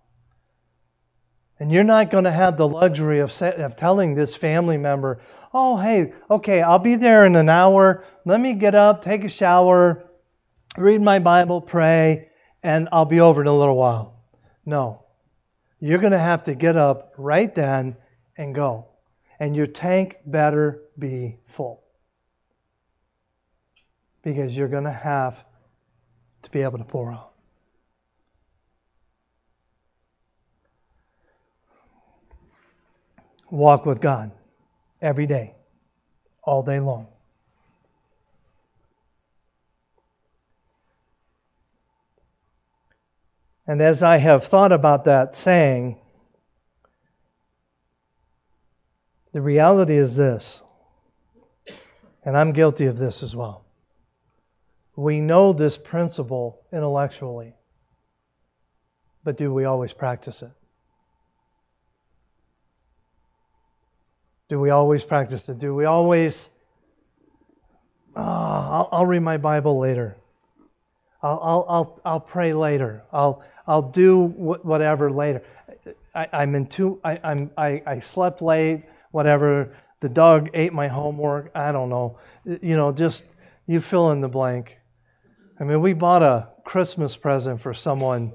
And 1.60 1.72
you're 1.72 1.84
not 1.84 2.12
going 2.12 2.26
to 2.26 2.32
have 2.32 2.56
the 2.56 2.68
luxury 2.68 3.20
of, 3.20 3.42
of 3.42 3.76
telling 3.76 4.14
this 4.14 4.36
family 4.36 4.78
member, 4.78 5.20
oh, 5.54 5.78
hey, 5.78 6.14
okay, 6.30 6.62
I'll 6.62 6.80
be 6.80 6.96
there 6.96 7.26
in 7.26 7.36
an 7.36 7.50
hour. 7.50 8.04
Let 8.26 8.40
me 8.40 8.54
get 8.54 8.76
up, 8.76 9.04
take 9.04 9.24
a 9.24 9.30
shower, 9.30 10.06
read 10.78 11.02
my 11.02 11.18
Bible, 11.20 11.62
pray, 11.62 12.30
and 12.62 12.90
I'll 12.92 13.06
be 13.06 13.20
over 13.20 13.42
in 13.42 13.48
a 13.48 13.58
little 13.58 13.76
while. 13.76 14.22
No. 14.66 15.04
You're 15.80 16.00
going 16.00 16.12
to 16.12 16.20
have 16.20 16.44
to 16.46 16.56
get 16.56 16.76
up 16.78 17.14
right 17.18 17.54
then 17.54 17.98
and 18.38 18.54
go. 18.54 18.88
And 19.40 19.56
your 19.56 19.68
tank 19.68 20.18
better 20.26 20.84
be 20.98 21.38
full. 21.48 21.84
Because 24.24 24.56
you're 24.56 24.68
going 24.68 24.84
to 24.84 24.92
have 24.92 25.44
to 26.44 26.52
be 26.52 26.62
able 26.62 26.80
to 26.80 26.84
pour 26.84 27.12
out. 27.12 27.34
Walk 33.50 33.86
with 33.86 34.01
God 34.01 34.32
every 35.01 35.25
day, 35.25 35.56
all 36.44 36.63
day 36.63 36.80
long. 36.80 37.08
And 43.68 43.82
as 43.82 44.01
I 44.01 44.18
have 44.18 44.46
thought 44.46 44.72
about 44.72 45.04
that 45.06 45.36
saying, 45.36 45.98
the 49.34 49.42
reality 49.42 49.96
is 49.96 50.16
this, 50.16 50.62
and 52.24 52.38
I'm 52.38 52.54
guilty 52.54 52.86
of 52.86 52.98
this 52.98 53.24
as 53.24 53.36
well. 53.36 53.66
We 54.96 55.22
know 55.22 55.54
this 55.54 55.77
principle 55.77 56.62
intellectually, 56.72 57.54
but 59.24 59.38
do 59.38 59.54
we 59.54 59.66
always 59.66 59.94
practice 59.94 60.42
it? 60.42 60.51
Do 64.50 64.60
we 64.60 64.70
always 64.70 65.04
practice 65.04 65.50
it? 65.50 65.60
Do 65.60 65.75
we 65.75 65.86
always, 65.86 66.50
oh, 68.16 68.22
I'll, 68.22 68.89
I'll 68.92 69.06
read 69.06 69.22
my 69.22 69.38
Bible 69.38 69.77
later. 69.77 70.16
I'll, 71.22 71.39
I'll, 71.44 71.66
I'll, 71.68 72.01
I'll 72.06 72.20
pray 72.20 72.54
later. 72.54 73.04
I'll, 73.12 73.44
I'll 73.68 73.82
do 73.82 74.24
whatever 74.24 75.12
later. 75.12 75.42
I, 76.16 76.27
I'm 76.32 76.56
in 76.56 76.70
I, 77.04 77.20
I'm, 77.24 77.51
I, 77.58 77.84
I 77.86 78.00
slept 78.00 78.42
late, 78.42 78.86
whatever. 79.12 79.75
The 80.00 80.10
dog 80.10 80.50
ate 80.54 80.72
my 80.72 80.88
homework. 80.88 81.51
I 81.54 81.72
don't 81.74 81.89
know. 81.89 82.20
You 82.46 82.77
know, 82.77 82.94
just 82.94 83.25
you 83.66 83.82
fill 83.82 84.12
in 84.12 84.22
the 84.22 84.30
blank. 84.30 84.77
I 85.60 85.66
mean, 85.66 85.82
we 85.82 85.94
bought 85.94 86.22
a 86.22 86.50
Christmas 86.63 87.18
present 87.18 87.60
for 87.60 87.74
someone, 87.74 88.32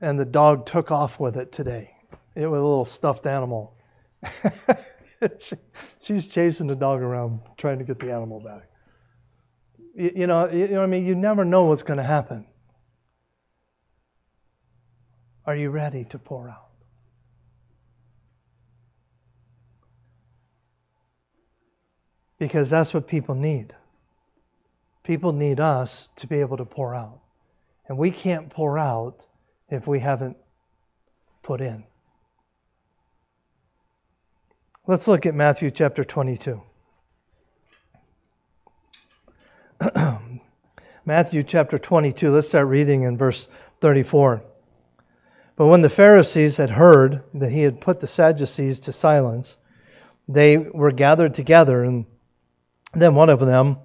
and 0.00 0.18
the 0.18 0.24
dog 0.24 0.66
took 0.66 0.90
off 0.90 1.20
with 1.20 1.36
it 1.36 1.52
today. 1.52 1.94
It 2.34 2.46
was 2.46 2.58
a 2.58 2.64
little 2.64 2.84
stuffed 2.84 3.26
animal. 3.26 3.74
she's 6.02 6.28
chasing 6.28 6.66
the 6.66 6.74
dog 6.74 7.00
around 7.00 7.40
trying 7.56 7.78
to 7.78 7.84
get 7.84 7.98
the 7.98 8.12
animal 8.12 8.40
back. 8.40 8.68
You, 9.94 10.12
you 10.16 10.26
know, 10.26 10.50
you 10.50 10.68
know 10.68 10.78
what 10.78 10.84
I 10.84 10.86
mean? 10.86 11.04
You 11.04 11.14
never 11.14 11.44
know 11.44 11.64
what's 11.66 11.82
going 11.82 11.98
to 11.98 12.02
happen. 12.02 12.46
Are 15.44 15.56
you 15.56 15.70
ready 15.70 16.04
to 16.04 16.18
pour 16.18 16.48
out? 16.48 16.68
Because 22.38 22.70
that's 22.70 22.92
what 22.92 23.06
people 23.06 23.34
need. 23.34 23.74
People 25.04 25.32
need 25.32 25.60
us 25.60 26.08
to 26.16 26.26
be 26.26 26.40
able 26.40 26.56
to 26.56 26.64
pour 26.64 26.94
out. 26.94 27.20
And 27.88 27.98
we 27.98 28.10
can't 28.10 28.50
pour 28.50 28.78
out 28.78 29.26
if 29.68 29.86
we 29.86 29.98
haven't 29.98 30.36
put 31.42 31.60
in. 31.60 31.84
Let's 34.84 35.06
look 35.06 35.26
at 35.26 35.34
Matthew 35.36 35.70
chapter 35.70 36.02
22. 36.02 36.60
Matthew 41.04 41.44
chapter 41.44 41.78
22, 41.78 42.30
let's 42.32 42.48
start 42.48 42.66
reading 42.66 43.02
in 43.02 43.16
verse 43.16 43.48
34. 43.80 44.42
But 45.54 45.68
when 45.68 45.82
the 45.82 45.88
Pharisees 45.88 46.56
had 46.56 46.70
heard 46.70 47.22
that 47.34 47.52
he 47.52 47.62
had 47.62 47.80
put 47.80 48.00
the 48.00 48.08
Sadducees 48.08 48.80
to 48.80 48.92
silence, 48.92 49.56
they 50.26 50.56
were 50.56 50.90
gathered 50.90 51.34
together, 51.34 51.84
and 51.84 52.06
then 52.92 53.14
one 53.14 53.30
of 53.30 53.38
them, 53.38 53.78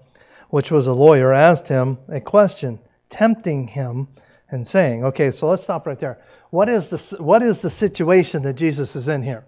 which 0.50 0.72
was 0.72 0.88
a 0.88 0.94
lawyer, 0.94 1.32
asked 1.32 1.68
him 1.68 2.00
a 2.10 2.22
question, 2.22 2.80
tempting 3.10 3.68
him 3.68 4.08
and 4.50 4.66
saying, 4.66 5.06
Okay, 5.06 5.30
so 5.30 5.48
let's 5.48 5.62
stop 5.62 5.86
right 5.86 6.00
there. 6.00 6.18
What 6.50 6.70
is 6.70 6.90
the, 6.90 7.18
what 7.22 7.44
is 7.44 7.60
the 7.60 7.70
situation 7.70 8.42
that 8.44 8.54
Jesus 8.54 8.96
is 8.96 9.08
in 9.08 9.22
here? 9.22 9.46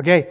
Okay, 0.00 0.30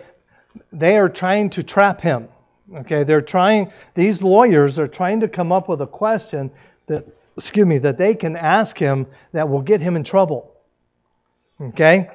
they 0.72 0.98
are 0.98 1.10
trying 1.10 1.52
to 1.52 1.64
trap 1.64 2.02
him. 2.02 2.28
Okay, 2.74 3.04
they're 3.04 3.22
trying, 3.22 3.72
these 3.94 4.22
lawyers 4.22 4.80
are 4.80 4.88
trying 4.88 5.22
to 5.22 5.28
come 5.28 5.52
up 5.52 5.68
with 5.68 5.82
a 5.82 5.88
question 5.88 6.52
that, 6.88 7.06
excuse 7.38 7.66
me, 7.66 7.78
that 7.80 7.98
they 7.98 8.16
can 8.16 8.36
ask 8.36 8.78
him 8.78 9.08
that 9.32 9.48
will 9.48 9.62
get 9.62 9.82
him 9.82 9.96
in 9.96 10.04
trouble. 10.04 10.52
Okay? 11.62 12.10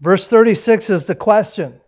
Verse 0.00 0.28
36 0.28 0.90
is 0.90 1.04
the 1.06 1.14
question 1.14 1.80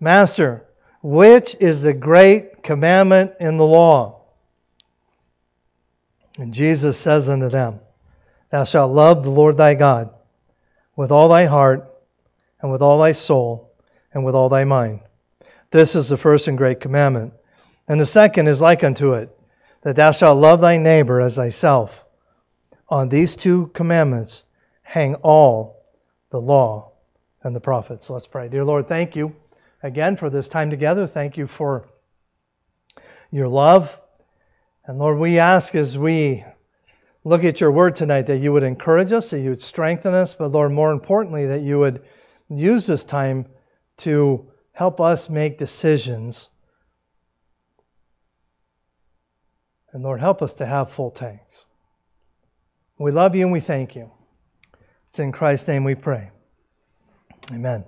Master, 0.00 0.64
which 1.02 1.56
is 1.60 1.82
the 1.82 1.92
great 1.92 2.62
commandment 2.62 3.32
in 3.40 3.58
the 3.58 3.66
law? 3.66 4.22
And 6.38 6.54
Jesus 6.54 6.98
says 6.98 7.28
unto 7.28 7.48
them, 7.48 7.80
Thou 8.50 8.64
shalt 8.64 8.92
love 8.92 9.24
the 9.24 9.30
Lord 9.30 9.56
thy 9.56 9.74
God 9.74 10.10
with 10.96 11.10
all 11.10 11.28
thy 11.28 11.46
heart, 11.46 11.87
and 12.60 12.70
with 12.70 12.82
all 12.82 12.98
thy 12.98 13.12
soul, 13.12 13.72
and 14.12 14.24
with 14.24 14.34
all 14.34 14.48
thy 14.48 14.64
mind. 14.64 15.00
This 15.70 15.94
is 15.94 16.08
the 16.08 16.16
first 16.16 16.48
and 16.48 16.58
great 16.58 16.80
commandment. 16.80 17.34
And 17.86 18.00
the 18.00 18.06
second 18.06 18.48
is 18.48 18.60
like 18.60 18.84
unto 18.84 19.14
it, 19.14 19.36
that 19.82 19.96
thou 19.96 20.12
shalt 20.12 20.38
love 20.38 20.60
thy 20.60 20.76
neighbor 20.76 21.20
as 21.20 21.36
thyself. 21.36 22.04
On 22.88 23.08
these 23.08 23.36
two 23.36 23.68
commandments 23.68 24.44
hang 24.82 25.16
all 25.16 25.84
the 26.30 26.40
law 26.40 26.92
and 27.42 27.54
the 27.54 27.60
prophets. 27.60 28.10
Let's 28.10 28.26
pray. 28.26 28.48
Dear 28.48 28.64
Lord, 28.64 28.88
thank 28.88 29.14
you 29.14 29.36
again 29.82 30.16
for 30.16 30.30
this 30.30 30.48
time 30.48 30.70
together. 30.70 31.06
Thank 31.06 31.36
you 31.36 31.46
for 31.46 31.88
your 33.30 33.48
love. 33.48 33.98
And 34.86 34.98
Lord, 34.98 35.18
we 35.18 35.38
ask 35.38 35.74
as 35.74 35.98
we 35.98 36.44
look 37.24 37.44
at 37.44 37.60
your 37.60 37.70
word 37.70 37.96
tonight 37.96 38.22
that 38.22 38.38
you 38.38 38.52
would 38.52 38.62
encourage 38.62 39.12
us, 39.12 39.30
that 39.30 39.40
you 39.40 39.50
would 39.50 39.62
strengthen 39.62 40.14
us, 40.14 40.34
but 40.34 40.50
Lord, 40.50 40.72
more 40.72 40.92
importantly, 40.92 41.46
that 41.46 41.60
you 41.60 41.78
would 41.78 42.02
use 42.48 42.86
this 42.86 43.04
time 43.04 43.46
to 43.98 44.50
help 44.72 45.00
us 45.00 45.28
make 45.28 45.58
decisions. 45.58 46.50
And 49.92 50.02
Lord, 50.02 50.20
help 50.20 50.42
us 50.42 50.54
to 50.54 50.66
have 50.66 50.92
full 50.92 51.10
tanks. 51.10 51.66
We 52.98 53.12
love 53.12 53.34
you 53.34 53.42
and 53.42 53.52
we 53.52 53.60
thank 53.60 53.96
you. 53.96 54.10
It's 55.08 55.18
in 55.18 55.32
Christ's 55.32 55.68
name 55.68 55.84
we 55.84 55.94
pray. 55.94 56.30
Amen. 57.52 57.84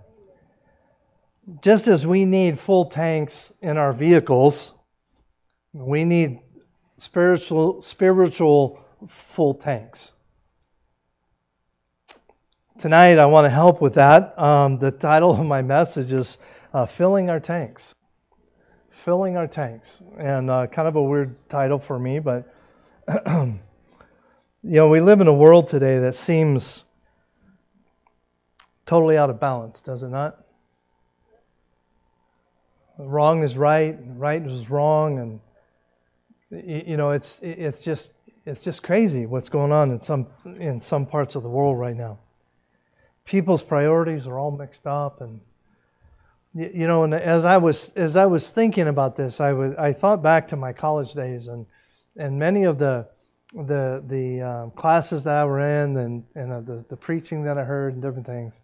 Just 1.63 1.89
as 1.89 2.07
we 2.07 2.25
need 2.25 2.59
full 2.59 2.87
tanks 2.87 3.53
in 3.61 3.77
our 3.77 3.93
vehicles, 3.93 4.73
we 5.73 6.05
need 6.05 6.41
spiritual 6.97 7.83
spiritual 7.83 8.81
full 9.09 9.55
tanks. 9.55 10.13
Tonight, 12.81 13.19
I 13.19 13.27
want 13.27 13.45
to 13.45 13.51
help 13.51 13.83
with 13.83 13.95
that. 13.95 14.39
Um, 14.39 14.79
the 14.79 14.91
title 14.91 15.33
of 15.33 15.45
my 15.45 15.61
message 15.61 16.15
is 16.15 16.39
uh, 16.73 16.87
Filling 16.87 17.29
Our 17.29 17.39
Tanks. 17.39 17.95
Filling 18.89 19.37
Our 19.37 19.47
Tanks. 19.47 20.03
And 20.17 20.49
uh, 20.49 20.67
kind 20.67 20.89
of 20.89 20.97
a 20.97 21.03
weird 21.03 21.37
title 21.51 21.79
for 21.79 21.99
me, 21.99 22.21
but 22.21 22.51
you 23.27 23.59
know, 24.63 24.89
we 24.89 25.03
live 25.03 25.21
in 25.21 25.27
a 25.27 25.33
world 25.35 25.69
today 25.69 25.99
that 25.99 26.15
seems 26.15 26.87
totally 28.87 29.19
out 29.19 29.29
of 29.29 29.39
balance, 29.39 29.83
does 29.83 30.03
it 30.03 30.09
not? 30.09 30.43
Wrong 32.97 33.43
is 33.43 33.59
right, 33.59 33.99
right 34.17 34.41
is 34.41 34.71
wrong, 34.71 35.19
and 36.51 36.87
you 36.87 36.97
know, 36.97 37.11
it's 37.11 37.39
it's 37.43 37.83
just 37.83 38.15
it's 38.47 38.65
just 38.65 38.83
crazy 38.83 39.27
what's 39.27 39.51
going 39.51 39.71
on 39.71 39.91
in 39.91 40.01
some 40.01 40.29
in 40.59 40.81
some 40.81 41.05
parts 41.05 41.35
of 41.35 41.43
the 41.43 41.51
world 41.51 41.79
right 41.79 41.95
now. 41.95 42.19
People's 43.31 43.63
priorities 43.63 44.27
are 44.27 44.37
all 44.37 44.51
mixed 44.51 44.89
up, 44.89 45.21
and 45.21 45.41
you 46.53 46.89
know, 46.89 47.05
and 47.05 47.15
as 47.15 47.45
I 47.45 47.59
was 47.59 47.91
as 47.91 48.17
I 48.17 48.27
was 48.27 48.51
thinking 48.51 48.89
about 48.89 49.15
this, 49.15 49.41
I 49.41 49.53
was 49.53 49.77
I 49.79 49.93
thought 49.93 50.21
back 50.21 50.49
to 50.49 50.57
my 50.57 50.73
college 50.73 51.13
days, 51.13 51.47
and 51.47 51.67
and 52.17 52.41
many 52.41 52.65
of 52.65 52.79
the 52.79 53.07
the 53.55 54.03
the 54.05 54.43
um, 54.43 54.71
classes 54.73 55.23
that 55.25 55.37
I 55.37 55.45
were 55.45 55.61
in, 55.61 55.97
and 55.97 56.25
and 56.35 56.53
uh, 56.53 56.61
the 56.61 56.85
the 56.89 56.97
preaching 56.97 57.45
that 57.45 57.57
I 57.57 57.63
heard, 57.63 57.93
and 57.93 58.03
different 58.03 58.27
things. 58.27 58.61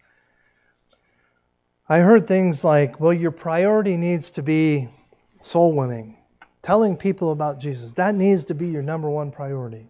I 1.88 1.98
heard 1.98 2.26
things 2.26 2.64
like, 2.64 2.98
well, 2.98 3.12
your 3.12 3.30
priority 3.30 3.96
needs 3.96 4.30
to 4.30 4.42
be 4.42 4.88
soul 5.42 5.72
winning 5.72 6.16
telling 6.66 6.96
people 6.96 7.30
about 7.30 7.60
Jesus. 7.60 7.92
That 7.92 8.16
needs 8.16 8.46
to 8.46 8.54
be 8.54 8.66
your 8.66 8.82
number 8.82 9.08
one 9.08 9.30
priority. 9.30 9.86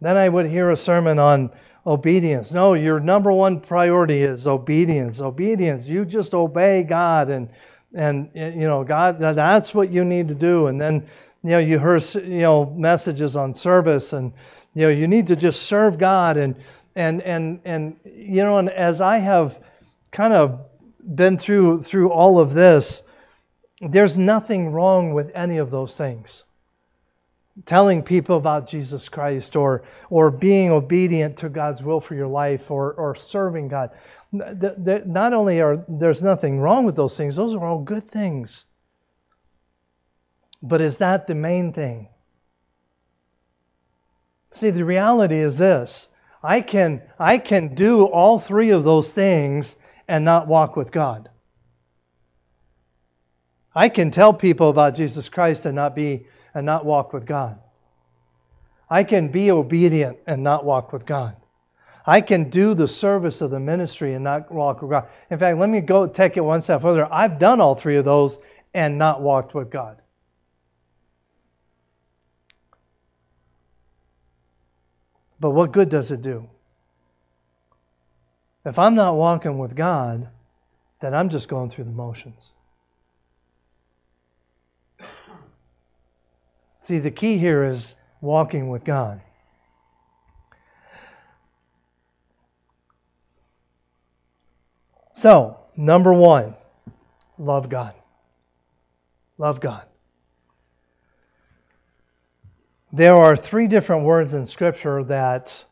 Then 0.00 0.16
I 0.16 0.28
would 0.28 0.46
hear 0.46 0.70
a 0.70 0.76
sermon 0.76 1.18
on 1.18 1.50
obedience. 1.86 2.52
No, 2.52 2.74
your 2.74 3.00
number 3.00 3.32
one 3.32 3.60
priority 3.60 4.22
is 4.22 4.46
obedience. 4.46 5.20
Obedience. 5.20 5.86
You 5.86 6.04
just 6.04 6.34
obey 6.34 6.82
God 6.82 7.30
and 7.30 7.50
and 7.94 8.30
you 8.34 8.66
know 8.66 8.84
God 8.84 9.18
that's 9.18 9.74
what 9.74 9.90
you 9.90 10.04
need 10.04 10.28
to 10.28 10.34
do. 10.34 10.66
And 10.66 10.80
then 10.80 11.08
you 11.42 11.50
know 11.50 11.58
you 11.58 11.78
heard 11.78 12.02
you 12.14 12.40
know 12.40 12.66
messages 12.66 13.36
on 13.36 13.54
service 13.54 14.12
and 14.12 14.32
you 14.74 14.82
know 14.82 14.88
you 14.90 15.08
need 15.08 15.28
to 15.28 15.36
just 15.36 15.62
serve 15.62 15.98
God 15.98 16.36
and 16.36 16.56
and 16.94 17.22
and 17.22 17.60
and 17.64 17.96
you 18.04 18.42
know 18.42 18.58
and 18.58 18.70
as 18.70 19.00
I 19.00 19.18
have 19.18 19.58
kind 20.10 20.32
of 20.32 20.60
been 21.02 21.38
through 21.38 21.82
through 21.82 22.10
all 22.10 22.38
of 22.38 22.54
this 22.54 23.02
there's 23.80 24.16
nothing 24.16 24.70
wrong 24.70 25.12
with 25.12 25.32
any 25.34 25.58
of 25.58 25.70
those 25.70 25.96
things. 25.96 26.44
Telling 27.66 28.02
people 28.02 28.38
about 28.38 28.66
Jesus 28.66 29.08
Christ 29.08 29.56
or, 29.56 29.84
or 30.08 30.30
being 30.30 30.70
obedient 30.70 31.38
to 31.38 31.50
God's 31.50 31.82
will 31.82 32.00
for 32.00 32.14
your 32.14 32.28
life 32.28 32.70
or, 32.70 32.92
or 32.94 33.14
serving 33.14 33.68
God. 33.68 33.90
Not 34.32 35.34
only 35.34 35.60
are 35.60 35.84
there's 35.86 36.22
nothing 36.22 36.60
wrong 36.60 36.86
with 36.86 36.96
those 36.96 37.16
things, 37.16 37.36
those 37.36 37.54
are 37.54 37.62
all 37.62 37.82
good 37.82 38.10
things. 38.10 38.64
But 40.62 40.80
is 40.80 40.98
that 40.98 41.26
the 41.26 41.34
main 41.34 41.72
thing? 41.74 42.08
See, 44.52 44.70
the 44.70 44.84
reality 44.84 45.36
is 45.36 45.58
this. 45.58 46.08
I 46.42 46.60
can 46.60 47.02
I 47.18 47.38
can 47.38 47.74
do 47.74 48.04
all 48.04 48.38
three 48.38 48.70
of 48.70 48.84
those 48.84 49.10
things 49.10 49.76
and 50.08 50.24
not 50.24 50.48
walk 50.48 50.76
with 50.76 50.90
God. 50.90 51.28
I 53.74 53.88
can 53.88 54.10
tell 54.10 54.34
people 54.34 54.68
about 54.68 54.94
Jesus 54.94 55.28
Christ 55.28 55.66
and 55.66 55.76
not 55.76 55.94
be 55.94 56.26
and 56.54 56.66
not 56.66 56.84
walk 56.84 57.12
with 57.12 57.26
God. 57.26 57.58
I 58.88 59.04
can 59.04 59.28
be 59.28 59.50
obedient 59.50 60.18
and 60.26 60.42
not 60.42 60.64
walk 60.64 60.92
with 60.92 61.06
God. 61.06 61.36
I 62.06 62.20
can 62.20 62.50
do 62.50 62.74
the 62.74 62.88
service 62.88 63.40
of 63.40 63.50
the 63.50 63.60
ministry 63.60 64.14
and 64.14 64.24
not 64.24 64.50
walk 64.50 64.82
with 64.82 64.90
God. 64.90 65.08
In 65.30 65.38
fact, 65.38 65.58
let 65.58 65.68
me 65.68 65.80
go 65.80 66.06
take 66.06 66.36
it 66.36 66.40
one 66.40 66.62
step 66.62 66.82
further. 66.82 67.10
I've 67.10 67.38
done 67.38 67.60
all 67.60 67.74
three 67.74 67.96
of 67.96 68.04
those 68.04 68.38
and 68.74 68.98
not 68.98 69.22
walked 69.22 69.54
with 69.54 69.70
God. 69.70 69.98
But 75.38 75.50
what 75.50 75.72
good 75.72 75.88
does 75.88 76.12
it 76.12 76.22
do? 76.22 76.48
If 78.64 78.78
I'm 78.78 78.94
not 78.94 79.16
walking 79.16 79.58
with 79.58 79.74
God, 79.74 80.28
then 81.00 81.14
I'm 81.14 81.30
just 81.30 81.48
going 81.48 81.70
through 81.70 81.84
the 81.84 81.90
motions. 81.90 82.52
See, 86.84 86.98
the 86.98 87.10
key 87.10 87.38
here 87.38 87.64
is 87.64 87.94
walking 88.20 88.68
with 88.68 88.84
God. 88.84 89.20
So, 95.14 95.58
number 95.76 96.12
one, 96.12 96.54
love 97.38 97.68
God. 97.68 97.94
Love 99.38 99.60
God. 99.60 99.84
There 102.92 103.16
are 103.16 103.36
three 103.36 103.68
different 103.68 104.04
words 104.04 104.34
in 104.34 104.46
Scripture 104.46 105.04
that 105.04 105.64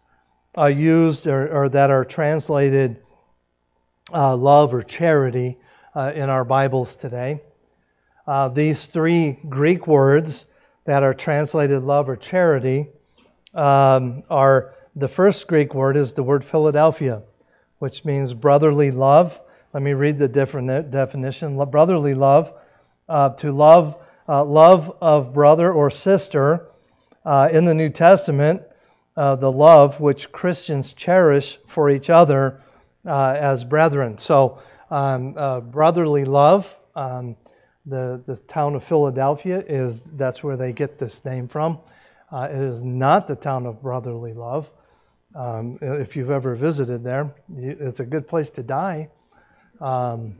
are 0.56 0.70
used 0.70 1.26
or, 1.26 1.64
or 1.64 1.68
that 1.68 1.90
are 1.90 2.04
translated 2.04 3.02
uh, 4.12 4.36
love 4.36 4.72
or 4.72 4.82
charity 4.82 5.58
uh, 5.94 6.12
in 6.14 6.30
our 6.30 6.44
Bibles 6.44 6.96
today. 6.96 7.42
Uh, 8.26 8.48
these 8.48 8.86
three 8.86 9.38
Greek 9.48 9.86
words 9.86 10.46
that 10.84 11.02
are 11.02 11.14
translated 11.14 11.82
love 11.82 12.08
or 12.08 12.16
charity 12.16 12.88
um, 13.54 14.22
are 14.30 14.74
the 14.96 15.08
first 15.08 15.46
Greek 15.46 15.74
word 15.74 15.96
is 15.96 16.12
the 16.14 16.22
word 16.22 16.44
Philadelphia, 16.44 17.22
which 17.78 18.04
means 18.04 18.34
brotherly 18.34 18.90
love. 18.90 19.40
Let 19.72 19.82
me 19.82 19.92
read 19.92 20.18
the 20.18 20.28
different 20.28 20.90
definition. 20.90 21.56
Brotherly 21.66 22.14
love, 22.14 22.52
uh, 23.08 23.30
to 23.30 23.52
love, 23.52 23.96
uh, 24.28 24.44
love 24.44 24.96
of 25.00 25.32
brother 25.32 25.72
or 25.72 25.90
sister. 25.90 26.66
Uh, 27.24 27.48
in 27.52 27.66
the 27.66 27.74
New 27.74 27.90
Testament, 27.90 28.62
uh, 29.16 29.36
the 29.36 29.52
love 29.52 30.00
which 30.00 30.32
Christians 30.32 30.94
cherish 30.94 31.58
for 31.66 31.90
each 31.90 32.08
other 32.08 32.62
uh, 33.06 33.36
as 33.38 33.62
brethren. 33.62 34.18
So, 34.18 34.60
um, 34.90 35.34
uh, 35.36 35.60
brotherly 35.60 36.24
love. 36.24 36.74
Um, 36.96 37.36
the, 37.90 38.22
the 38.26 38.36
town 38.36 38.74
of 38.74 38.84
Philadelphia 38.84 39.62
is 39.66 40.02
that's 40.04 40.42
where 40.42 40.56
they 40.56 40.72
get 40.72 40.98
this 40.98 41.24
name 41.24 41.48
from. 41.48 41.78
Uh, 42.32 42.48
it 42.50 42.58
is 42.58 42.82
not 42.82 43.26
the 43.26 43.36
town 43.36 43.66
of 43.66 43.82
brotherly 43.82 44.32
love. 44.32 44.70
Um, 45.34 45.78
if 45.82 46.16
you've 46.16 46.30
ever 46.30 46.54
visited 46.54 47.04
there, 47.04 47.34
it's 47.56 48.00
a 48.00 48.06
good 48.06 48.26
place 48.28 48.50
to 48.50 48.62
die. 48.62 49.10
Um, 49.80 50.38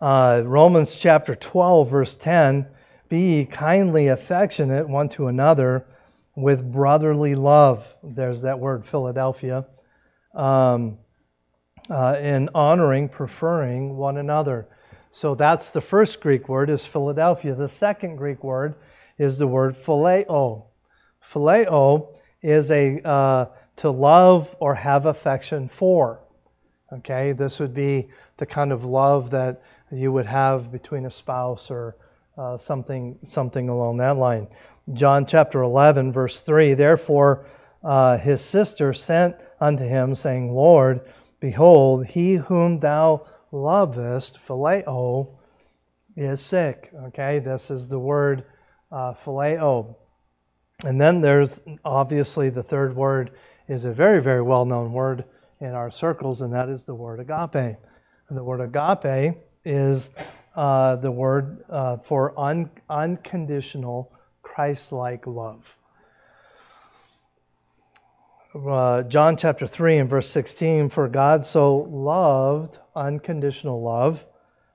uh, 0.00 0.42
Romans 0.44 0.94
chapter 0.96 1.34
12, 1.34 1.90
verse 1.90 2.14
10 2.14 2.66
Be 3.08 3.44
kindly 3.44 4.08
affectionate 4.08 4.88
one 4.88 5.08
to 5.10 5.28
another 5.28 5.86
with 6.36 6.70
brotherly 6.70 7.34
love. 7.34 7.92
There's 8.02 8.42
that 8.42 8.60
word, 8.60 8.84
Philadelphia. 8.84 9.66
Um, 10.34 10.98
uh, 11.88 12.16
in 12.20 12.50
honoring, 12.54 13.08
preferring 13.08 13.96
one 13.96 14.16
another. 14.16 14.68
So 15.16 15.34
that's 15.34 15.70
the 15.70 15.80
first 15.80 16.20
Greek 16.20 16.46
word 16.46 16.68
is 16.68 16.84
Philadelphia. 16.84 17.54
The 17.54 17.70
second 17.70 18.16
Greek 18.16 18.44
word 18.44 18.74
is 19.16 19.38
the 19.38 19.46
word 19.46 19.74
phileo. 19.74 20.64
Phileo 21.32 22.08
is 22.42 22.70
a 22.70 23.00
uh, 23.02 23.46
to 23.76 23.88
love 23.88 24.54
or 24.60 24.74
have 24.74 25.06
affection 25.06 25.70
for. 25.70 26.20
Okay, 26.92 27.32
this 27.32 27.60
would 27.60 27.72
be 27.72 28.08
the 28.36 28.44
kind 28.44 28.72
of 28.72 28.84
love 28.84 29.30
that 29.30 29.62
you 29.90 30.12
would 30.12 30.26
have 30.26 30.70
between 30.70 31.06
a 31.06 31.10
spouse 31.10 31.70
or 31.70 31.96
uh, 32.36 32.58
something 32.58 33.18
something 33.22 33.70
along 33.70 33.96
that 33.96 34.18
line. 34.18 34.48
John 34.92 35.24
chapter 35.24 35.62
11 35.62 36.12
verse 36.12 36.42
3. 36.42 36.74
Therefore, 36.74 37.46
uh, 37.82 38.18
his 38.18 38.42
sister 38.42 38.92
sent 38.92 39.36
unto 39.58 39.84
him, 39.84 40.14
saying, 40.14 40.52
Lord, 40.52 41.08
behold, 41.40 42.04
he 42.04 42.34
whom 42.34 42.80
thou 42.80 43.26
lovest, 43.56 44.38
phileo, 44.46 45.28
is 46.16 46.40
sick. 46.40 46.90
Okay, 47.08 47.40
this 47.40 47.70
is 47.70 47.88
the 47.88 47.98
word 47.98 48.44
uh, 48.90 49.14
phileo. 49.14 49.96
And 50.84 51.00
then 51.00 51.20
there's 51.20 51.60
obviously 51.84 52.50
the 52.50 52.62
third 52.62 52.94
word 52.94 53.32
is 53.68 53.84
a 53.84 53.92
very, 53.92 54.22
very 54.22 54.42
well 54.42 54.64
known 54.64 54.92
word 54.92 55.24
in 55.60 55.72
our 55.72 55.90
circles, 55.90 56.42
and 56.42 56.52
that 56.52 56.68
is 56.68 56.84
the 56.84 56.94
word 56.94 57.20
agape. 57.20 57.76
And 58.28 58.38
the 58.38 58.44
word 58.44 58.60
agape 58.60 59.36
is 59.64 60.10
uh, 60.54 60.96
the 60.96 61.10
word 61.10 61.64
uh, 61.68 61.98
for 61.98 62.38
un- 62.38 62.70
unconditional 62.88 64.12
Christ 64.42 64.92
like 64.92 65.26
love. 65.26 65.76
Uh, 68.56 69.02
John 69.02 69.36
chapter 69.36 69.66
3 69.66 69.98
and 69.98 70.08
verse 70.10 70.30
16 70.30 70.88
For 70.88 71.08
God 71.08 71.44
so 71.44 71.76
loved, 71.76 72.78
unconditional 72.94 73.82
love, 73.82 74.24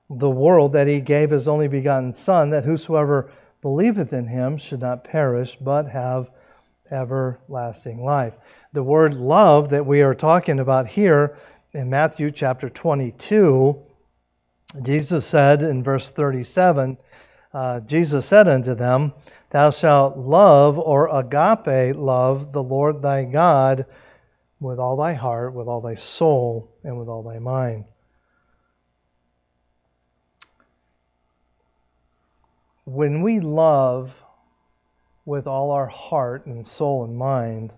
the 0.08 0.30
world 0.30 0.74
that 0.74 0.86
he 0.86 1.00
gave 1.00 1.30
his 1.30 1.48
only 1.48 1.66
begotten 1.66 2.14
Son, 2.14 2.50
that 2.50 2.64
whosoever 2.64 3.32
believeth 3.60 4.12
in 4.12 4.28
him 4.28 4.58
should 4.58 4.80
not 4.80 5.02
perish, 5.02 5.56
but 5.60 5.88
have 5.88 6.30
everlasting 6.92 8.04
life. 8.04 8.34
The 8.72 8.84
word 8.84 9.14
love 9.14 9.70
that 9.70 9.86
we 9.86 10.02
are 10.02 10.14
talking 10.14 10.60
about 10.60 10.86
here 10.86 11.36
in 11.72 11.90
Matthew 11.90 12.30
chapter 12.30 12.68
22, 12.68 13.82
Jesus 14.80 15.26
said 15.26 15.62
in 15.62 15.82
verse 15.82 16.12
37, 16.12 16.98
uh, 17.54 17.80
Jesus 17.80 18.26
said 18.26 18.48
unto 18.48 18.74
them, 18.74 19.12
Thou 19.50 19.70
shalt 19.70 20.16
love 20.16 20.78
or 20.78 21.08
agape 21.08 21.96
love 21.96 22.52
the 22.52 22.62
Lord 22.62 23.02
thy 23.02 23.24
God 23.24 23.86
with 24.60 24.78
all 24.78 24.96
thy 24.96 25.14
heart, 25.14 25.52
with 25.52 25.68
all 25.68 25.80
thy 25.80 25.96
soul, 25.96 26.70
and 26.82 26.98
with 26.98 27.08
all 27.08 27.22
thy 27.22 27.38
mind. 27.38 27.84
When 32.84 33.22
we 33.22 33.40
love 33.40 34.14
with 35.24 35.46
all 35.46 35.70
our 35.72 35.86
heart 35.86 36.46
and 36.46 36.66
soul 36.66 37.04
and 37.04 37.16
mind, 37.16 37.72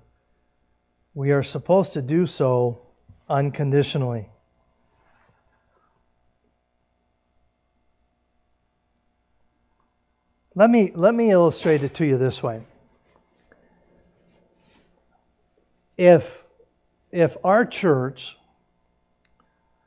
we 1.14 1.32
are 1.32 1.42
supposed 1.42 1.94
to 1.94 2.02
do 2.02 2.26
so 2.26 2.80
unconditionally. 3.28 4.28
Let 10.56 10.70
me, 10.70 10.92
let 10.94 11.14
me 11.14 11.30
illustrate 11.30 11.82
it 11.82 11.94
to 11.94 12.06
you 12.06 12.16
this 12.16 12.42
way. 12.42 12.62
If, 15.96 16.44
if 17.10 17.36
our 17.42 17.64
church, 17.64 18.36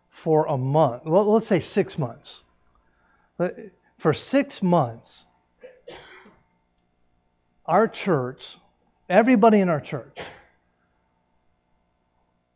for 0.10 0.48
a 0.48 0.58
month, 0.58 1.06
well, 1.06 1.32
let's 1.32 1.48
say 1.48 1.60
six 1.60 1.98
months, 1.98 2.44
for 3.98 4.14
six 4.14 4.62
months, 4.62 5.26
our 7.66 7.88
church, 7.88 8.58
everybody 9.08 9.60
in 9.60 9.70
our 9.70 9.80
church, 9.80 10.18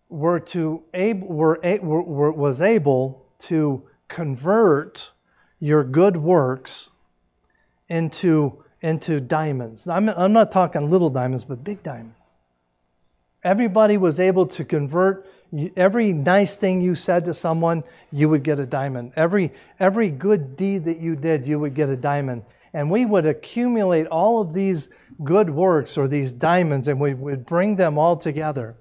were 0.10 0.40
to 0.40 0.84
able, 0.94 1.28
were, 1.28 1.60
were, 1.82 2.32
was 2.32 2.62
able 2.62 3.26
to 3.40 3.84
convert 4.10 5.12
your 5.60 5.84
good 5.84 6.18
works 6.18 6.90
into, 7.92 8.64
into 8.82 9.20
diamonds. 9.20 9.86
I'm, 9.86 10.08
I'm 10.08 10.32
not 10.32 10.52
talking 10.54 10.90
little 10.90 11.10
diamonds, 11.10 11.44
but 11.44 11.62
big 11.62 11.84
diamonds. 11.84 12.16
Everybody 13.44 13.98
was 13.98 14.20
able 14.20 14.48
to 14.48 14.64
convert 14.64 15.28
every 15.76 16.14
nice 16.14 16.56
thing 16.56 16.80
you 16.80 16.96
said 16.96 17.26
to 17.26 17.34
someone, 17.34 17.84
you 18.12 18.30
would 18.30 18.44
get 18.44 18.60
a 18.60 18.66
diamond. 18.66 19.12
Every, 19.18 19.52
every 19.78 20.10
good 20.10 20.56
deed 20.56 20.86
that 20.86 21.02
you 21.02 21.18
did, 21.18 21.48
you 21.48 21.60
would 21.60 21.76
get 21.76 21.90
a 21.90 21.98
diamond. 21.98 22.44
And 22.74 22.90
we 22.90 23.06
would 23.06 23.26
accumulate 23.26 24.08
all 24.08 24.40
of 24.40 24.54
these 24.54 24.88
good 25.22 25.50
works 25.50 25.98
or 25.98 26.08
these 26.08 26.32
diamonds 26.32 26.88
and 26.88 26.98
we 26.98 27.14
would 27.14 27.46
bring 27.46 27.76
them 27.76 27.98
all 27.98 28.16
together. 28.16 28.78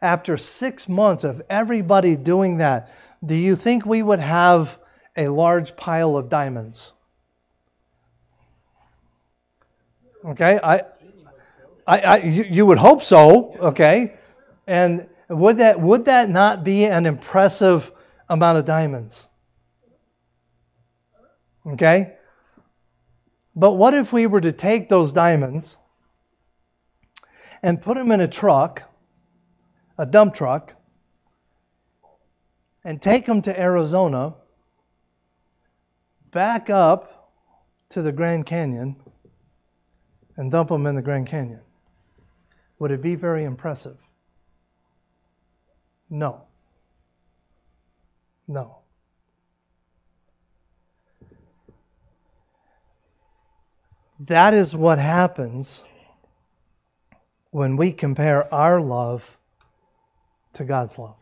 After 0.00 0.38
six 0.38 0.88
months 0.88 1.24
of 1.24 1.42
everybody 1.50 2.16
doing 2.16 2.58
that, 2.58 2.90
do 3.22 3.34
you 3.34 3.56
think 3.56 3.84
we 3.84 4.02
would 4.02 4.20
have 4.20 4.78
a 5.14 5.28
large 5.28 5.76
pile 5.76 6.16
of 6.16 6.30
diamonds? 6.30 6.94
Okay, 10.26 10.58
I, 10.60 10.80
I, 11.86 12.00
I 12.00 12.16
you, 12.16 12.44
you 12.50 12.66
would 12.66 12.78
hope 12.78 13.02
so. 13.02 13.54
Okay, 13.60 14.14
and 14.66 15.06
would 15.28 15.58
that 15.58 15.80
would 15.80 16.06
that 16.06 16.28
not 16.28 16.64
be 16.64 16.84
an 16.84 17.06
impressive 17.06 17.92
amount 18.28 18.58
of 18.58 18.64
diamonds? 18.64 19.28
Okay, 21.64 22.14
but 23.54 23.72
what 23.72 23.94
if 23.94 24.12
we 24.12 24.26
were 24.26 24.40
to 24.40 24.50
take 24.50 24.88
those 24.88 25.12
diamonds 25.12 25.78
and 27.62 27.80
put 27.80 27.96
them 27.96 28.10
in 28.10 28.20
a 28.20 28.28
truck, 28.28 28.82
a 29.96 30.06
dump 30.06 30.34
truck, 30.34 30.72
and 32.82 33.00
take 33.00 33.26
them 33.26 33.42
to 33.42 33.60
Arizona, 33.60 34.34
back 36.32 36.68
up 36.68 37.30
to 37.90 38.02
the 38.02 38.10
Grand 38.10 38.44
Canyon? 38.44 38.96
And 40.36 40.50
dump 40.50 40.68
them 40.68 40.86
in 40.86 40.94
the 40.94 41.02
Grand 41.02 41.26
Canyon. 41.26 41.60
Would 42.78 42.90
it 42.90 43.02
be 43.02 43.14
very 43.14 43.44
impressive? 43.44 43.96
No. 46.10 46.42
No. 48.46 48.78
That 54.20 54.54
is 54.54 54.74
what 54.74 54.98
happens 54.98 55.82
when 57.50 57.76
we 57.76 57.92
compare 57.92 58.52
our 58.52 58.80
love 58.80 59.36
to 60.54 60.64
God's 60.64 60.98
love. 60.98 61.16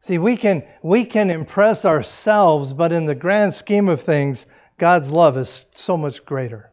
See, 0.00 0.18
we 0.18 0.36
can, 0.36 0.64
we 0.82 1.04
can 1.04 1.30
impress 1.30 1.84
ourselves, 1.84 2.72
but 2.72 2.92
in 2.92 3.04
the 3.04 3.14
grand 3.14 3.54
scheme 3.54 3.88
of 3.88 4.00
things, 4.00 4.46
God's 4.78 5.10
love 5.10 5.36
is 5.36 5.66
so 5.74 5.96
much 5.96 6.24
greater. 6.24 6.70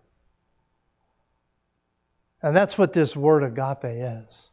And 2.41 2.55
that's 2.55 2.77
what 2.77 2.93
this 2.93 3.15
word 3.15 3.43
agape 3.43 3.83
is 3.83 4.51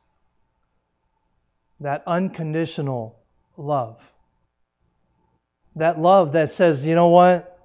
that 1.81 2.03
unconditional 2.07 3.19
love. 3.57 4.01
That 5.77 6.01
love 6.01 6.33
that 6.33 6.53
says, 6.53 6.87
you 6.87 6.95
know 6.95 7.09
what? 7.09 7.59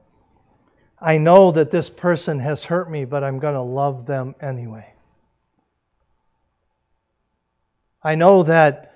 I 1.00 1.19
know 1.19 1.52
that 1.52 1.71
this 1.71 1.89
person 1.89 2.39
has 2.39 2.63
hurt 2.63 2.89
me, 2.89 3.06
but 3.06 3.23
I'm 3.23 3.39
going 3.39 3.54
to 3.54 3.62
love 3.62 4.06
them 4.06 4.36
anyway. 4.41 4.91
I 8.04 8.15
know 8.15 8.43
that 8.43 8.95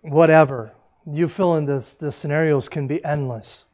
whatever, 0.00 0.72
you 1.06 1.28
fill 1.28 1.56
in 1.56 1.66
this, 1.66 1.94
the 1.94 2.10
scenarios 2.10 2.68
can 2.68 2.86
be 2.86 3.04
endless. 3.04 3.66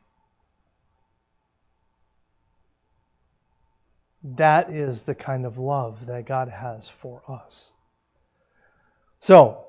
That 4.24 4.70
is 4.70 5.02
the 5.02 5.14
kind 5.14 5.44
of 5.44 5.58
love 5.58 6.06
that 6.06 6.26
God 6.26 6.48
has 6.48 6.88
for 6.88 7.22
us. 7.28 7.72
So, 9.20 9.66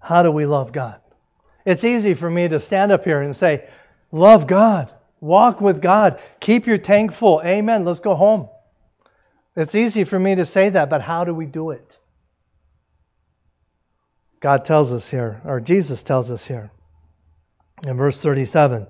how 0.00 0.22
do 0.22 0.30
we 0.30 0.46
love 0.46 0.72
God? 0.72 1.00
It's 1.64 1.84
easy 1.84 2.14
for 2.14 2.28
me 2.28 2.48
to 2.48 2.58
stand 2.58 2.90
up 2.90 3.04
here 3.04 3.20
and 3.20 3.34
say, 3.34 3.68
Love 4.10 4.46
God, 4.46 4.92
walk 5.20 5.60
with 5.60 5.80
God, 5.80 6.20
keep 6.40 6.66
your 6.66 6.78
tank 6.78 7.12
full. 7.12 7.40
Amen. 7.44 7.84
Let's 7.84 8.00
go 8.00 8.14
home. 8.14 8.48
It's 9.54 9.74
easy 9.74 10.04
for 10.04 10.18
me 10.18 10.34
to 10.36 10.46
say 10.46 10.70
that, 10.70 10.90
but 10.90 11.02
how 11.02 11.24
do 11.24 11.34
we 11.34 11.46
do 11.46 11.70
it? 11.70 11.98
God 14.40 14.64
tells 14.64 14.92
us 14.92 15.08
here, 15.08 15.40
or 15.44 15.60
Jesus 15.60 16.02
tells 16.02 16.30
us 16.30 16.44
here 16.44 16.72
in 17.86 17.96
verse 17.96 18.20
37. 18.20 18.88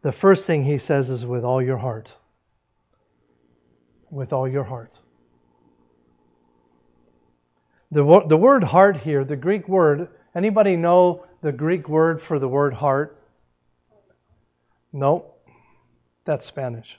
The 0.00 0.12
first 0.12 0.46
thing 0.46 0.64
he 0.64 0.78
says 0.78 1.10
is 1.10 1.26
with 1.26 1.44
all 1.44 1.60
your 1.60 1.76
heart. 1.76 2.14
With 4.12 4.32
all 4.32 4.46
your 4.46 4.62
heart. 4.62 5.00
The, 7.90 8.22
the 8.28 8.36
word 8.36 8.62
heart 8.62 8.98
here, 8.98 9.24
the 9.24 9.36
Greek 9.36 9.68
word, 9.68 10.08
anybody 10.34 10.76
know 10.76 11.24
the 11.40 11.50
Greek 11.50 11.88
word 11.88 12.22
for 12.22 12.38
the 12.38 12.46
word 12.46 12.74
heart? 12.74 13.18
No, 14.92 15.32
that's 16.24 16.46
Spanish. 16.46 16.98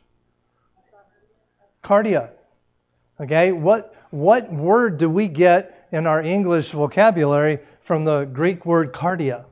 Cardia. 1.84 2.32
Okay, 3.20 3.52
what 3.52 3.96
what 4.10 4.52
word 4.52 4.98
do 4.98 5.10
we 5.10 5.28
get 5.28 5.88
in 5.92 6.08
our 6.08 6.22
English 6.22 6.72
vocabulary 6.72 7.60
from 7.82 8.06
the 8.06 8.26
Greek 8.26 8.66
word 8.66 8.92
cardia? 8.92 9.46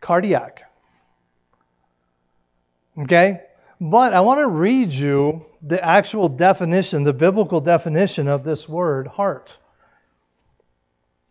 Cardiac. 0.00 0.62
Okay? 2.98 3.40
But 3.80 4.14
I 4.14 4.20
want 4.20 4.40
to 4.40 4.46
read 4.46 4.92
you 4.92 5.44
the 5.62 5.82
actual 5.82 6.28
definition, 6.28 7.04
the 7.04 7.12
biblical 7.12 7.60
definition 7.60 8.28
of 8.28 8.44
this 8.44 8.68
word 8.68 9.06
heart. 9.06 9.58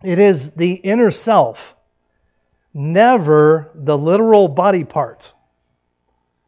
It 0.03 0.19
is 0.19 0.51
the 0.51 0.73
inner 0.73 1.10
self, 1.10 1.75
never 2.73 3.71
the 3.73 3.97
literal 3.97 4.47
body 4.47 4.84
part. 4.84 5.34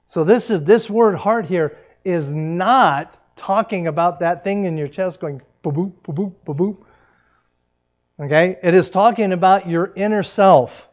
So 0.06 0.24
this 0.24 0.52
is 0.52 0.64
this 0.64 0.90
word 0.90 1.16
heart 1.16 1.46
here 1.46 1.78
is 2.04 2.30
not 2.30 3.14
talking 3.36 3.88
about 3.88 4.20
that 4.20 4.44
thing 4.44 4.66
in 4.66 4.78
your 4.78 4.88
chest 4.88 5.20
going 5.20 5.42
boop 5.64 5.94
boop 6.04 6.34
boop 6.46 6.56
boop. 6.56 6.78
Okay? 8.20 8.58
It 8.62 8.74
is 8.74 8.90
talking 8.90 9.34
about 9.34 9.70
your 9.70 9.92
inner 9.96 10.24
self. 10.24 10.90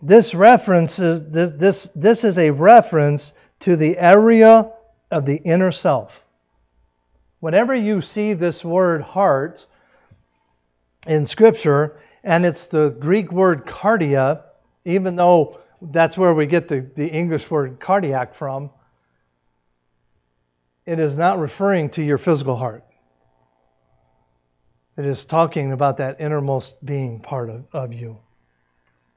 This 0.00 0.34
reference 0.34 0.98
is 0.98 1.30
this, 1.30 1.50
this, 1.50 1.90
this 1.94 2.24
is 2.24 2.38
a 2.38 2.50
reference 2.50 3.32
to 3.60 3.76
the 3.76 3.98
area 3.98 4.70
of 5.10 5.26
the 5.26 5.36
inner 5.36 5.72
self. 5.72 6.24
Whenever 7.40 7.74
you 7.74 8.00
see 8.00 8.34
this 8.34 8.64
word 8.64 9.02
heart 9.02 9.66
in 11.06 11.26
Scripture, 11.26 12.00
and 12.22 12.44
it's 12.44 12.66
the 12.66 12.90
Greek 12.90 13.32
word 13.32 13.64
cardia, 13.66 14.42
even 14.84 15.16
though 15.16 15.58
that's 15.80 16.16
where 16.18 16.34
we 16.34 16.46
get 16.46 16.68
the, 16.68 16.80
the 16.80 17.06
English 17.06 17.50
word 17.50 17.78
cardiac 17.80 18.34
from, 18.34 18.70
it 20.86 20.98
is 20.98 21.16
not 21.16 21.38
referring 21.38 21.90
to 21.90 22.02
your 22.02 22.18
physical 22.18 22.56
heart. 22.56 22.84
It 24.96 25.06
is 25.06 25.24
talking 25.24 25.72
about 25.72 25.98
that 25.98 26.20
innermost 26.20 26.84
being 26.84 27.20
part 27.20 27.50
of, 27.50 27.66
of 27.72 27.92
you. 27.92 28.18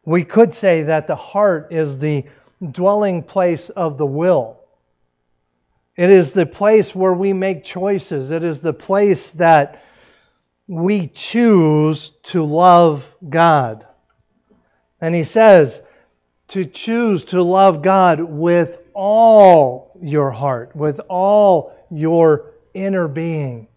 We 0.04 0.24
could 0.24 0.56
say 0.56 0.84
that 0.84 1.08
the 1.08 1.16
heart 1.16 1.68
is 1.72 2.00
the 2.00 2.26
dwelling 2.72 3.24
place 3.24 3.70
of 3.70 3.98
the 3.98 4.06
will. 4.06 4.60
It 5.96 6.10
is 6.10 6.32
the 6.32 6.46
place 6.46 6.96
where 6.96 7.14
we 7.14 7.34
make 7.34 7.64
choices. 7.64 8.32
It 8.32 8.44
is 8.44 8.62
the 8.62 8.74
place 8.74 9.32
that 9.32 9.84
we 10.68 11.08
choose 11.08 12.12
to 12.24 12.44
love 12.44 13.14
God. 13.28 13.86
And 15.00 15.14
he 15.14 15.24
says 15.24 15.82
to 16.50 16.66
choose 16.66 17.26
to 17.26 17.44
love 17.44 17.82
God 17.82 18.22
with 18.22 18.80
all 18.94 19.98
your 20.02 20.32
heart, 20.32 20.76
with 20.76 21.00
all 21.10 21.76
your 21.92 22.52
inner 22.74 23.08
being. 23.08 23.68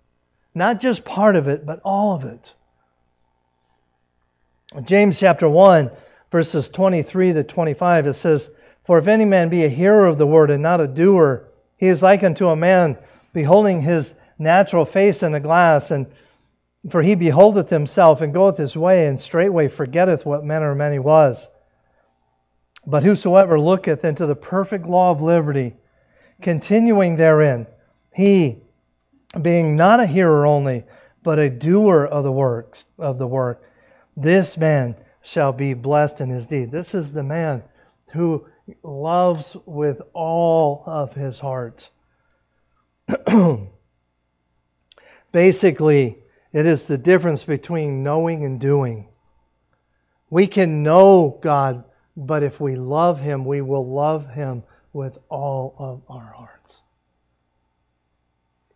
Not 0.55 0.81
just 0.81 1.05
part 1.05 1.37
of 1.37 1.49
it, 1.49 1.67
but 1.67 1.81
all 1.85 2.15
of 2.15 2.25
it. 2.25 2.55
James 4.85 5.19
chapter 5.19 5.49
1 5.49 5.91
verses 6.35 6.69
23 6.69 7.35
to 7.35 7.45
25, 7.45 8.09
it 8.09 8.15
says, 8.15 8.51
For 8.83 8.99
if 8.99 9.07
any 9.07 9.25
man 9.25 9.51
be 9.51 9.65
a 9.65 9.69
hearer 9.69 10.07
of 10.07 10.19
the 10.19 10.27
word 10.27 10.51
and 10.51 10.65
not 10.65 10.81
a 10.81 10.89
doer, 10.89 11.49
he 11.77 11.87
is 11.87 12.03
like 12.03 12.25
unto 12.25 12.49
a 12.49 12.57
man 12.57 12.99
beholding 13.33 13.81
his 13.81 14.17
natural 14.37 14.85
face 14.85 15.23
in 15.23 15.37
a 15.37 15.39
glass, 15.39 15.93
and 15.93 16.09
for 16.91 17.03
he 17.03 17.15
beholdeth 17.15 17.71
himself 17.71 18.21
and 18.21 18.35
goeth 18.35 18.57
his 18.57 18.77
way, 18.77 19.07
and 19.07 19.21
straightway 19.21 19.69
forgetteth 19.69 20.27
what 20.27 20.43
manner 20.43 20.73
of 20.73 20.77
man 20.77 20.91
he 20.91 20.99
was. 20.99 21.49
But 22.85 23.05
whosoever 23.05 23.61
looketh 23.61 24.05
into 24.05 24.27
the 24.27 24.35
perfect 24.35 24.87
law 24.87 25.13
of 25.13 25.23
liberty, 25.23 25.77
continuing 26.43 27.15
therein, 27.15 27.69
he, 28.13 28.59
being 29.41 29.77
not 29.77 30.01
a 30.01 30.07
hearer 30.07 30.47
only, 30.47 30.83
but 31.23 31.39
a 31.39 31.49
doer 31.49 32.05
of 32.05 32.25
the 32.25 32.33
works 32.33 32.87
of 32.99 33.21
the 33.21 33.29
work, 33.29 33.63
this 34.17 34.59
man 34.59 34.97
shall 35.25 35.53
be 35.53 35.75
blessed 35.75 36.21
in 36.21 36.29
his 36.29 36.47
deed. 36.47 36.71
This 36.71 36.95
is 36.95 37.13
the 37.13 37.23
man 37.23 37.63
who 38.09 38.47
loves 38.83 39.57
with 39.65 40.03
all 40.13 40.85
of 40.87 41.15
his 41.15 41.41
heart. 41.41 41.89
Basically, 45.33 46.19
it 46.53 46.67
is 46.67 46.87
the 46.87 46.99
difference 46.99 47.43
between 47.43 48.03
knowing 48.03 48.45
and 48.45 48.61
doing. 48.61 49.09
We 50.29 50.47
can 50.47 50.83
know 50.83 51.39
God, 51.41 51.85
but 52.17 52.43
if 52.43 52.61
we 52.61 52.77
love 52.77 53.21
Him, 53.21 53.45
we 53.45 53.61
will 53.61 53.89
love 53.89 54.29
Him 54.31 54.63
with 54.93 55.19
all 55.29 55.75
of 55.79 56.03
our 56.09 56.33
hearts. 56.33 56.83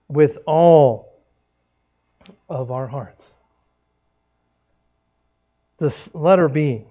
With 0.08 0.38
all 0.46 1.22
of 2.48 2.70
our 2.70 2.86
hearts 2.86 3.37
this 5.78 6.14
letter 6.14 6.48
B. 6.48 6.84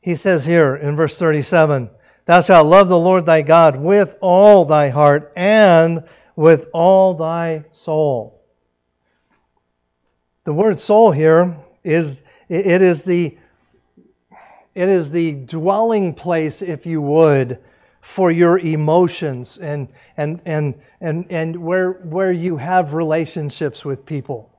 He 0.00 0.16
says 0.16 0.44
here 0.44 0.74
in 0.74 0.96
verse 0.96 1.16
37 1.16 1.90
Thou 2.24 2.40
shalt 2.40 2.66
love 2.66 2.88
the 2.88 2.98
Lord 2.98 3.26
thy 3.26 3.42
God 3.42 3.76
with 3.76 4.16
all 4.20 4.64
thy 4.64 4.90
heart 4.90 5.32
and 5.36 6.04
with 6.36 6.68
all 6.72 7.14
thy 7.14 7.64
soul. 7.72 8.40
The 10.44 10.52
word 10.52 10.80
soul 10.80 11.12
here 11.12 11.56
is 11.84 12.20
it 12.48 12.82
is 12.82 13.02
the 13.02 13.38
it 14.74 14.88
is 14.88 15.10
the 15.10 15.32
dwelling 15.32 16.14
place, 16.14 16.62
if 16.62 16.86
you 16.86 17.02
would, 17.02 17.58
for 18.00 18.30
your 18.30 18.58
emotions 18.58 19.58
and 19.58 19.88
and 20.16 20.40
and 20.44 20.80
and, 21.00 21.26
and 21.30 21.56
where 21.56 21.92
where 21.92 22.32
you 22.32 22.56
have 22.56 22.94
relationships 22.94 23.84
with 23.84 24.06
people. 24.06 24.51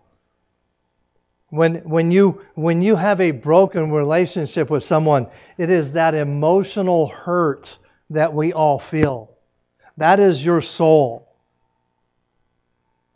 When, 1.53 1.87
when, 1.87 2.09
you, 2.09 2.41
when 2.55 2.81
you 2.81 2.95
have 2.95 3.21
a 3.21 3.29
broken 3.29 3.91
relationship 3.91 4.71
with 4.71 4.83
someone, 4.83 5.27
it 5.55 5.69
is 5.69 5.91
that 5.91 6.15
emotional 6.15 7.05
hurt 7.05 7.77
that 8.09 8.33
we 8.33 8.53
all 8.53 8.79
feel. 8.79 9.37
That 9.97 10.19
is 10.19 10.43
your 10.43 10.61
soul. 10.61 11.31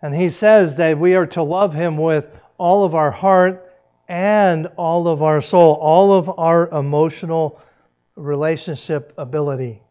And 0.04 0.14
he 0.14 0.30
says 0.30 0.76
that 0.76 1.00
we 1.00 1.16
are 1.16 1.26
to 1.26 1.42
love 1.42 1.74
him 1.74 1.98
with 1.98 2.30
all 2.60 2.86
of 2.86 2.94
our 2.94 3.10
heart 3.10 3.74
and 4.08 4.68
all 4.78 5.08
of 5.08 5.24
our 5.24 5.42
soul, 5.42 5.74
all 5.74 6.14
of 6.14 6.30
our 6.38 6.70
emotional 6.70 7.60
relationship 8.16 9.16
ability. 9.18 9.82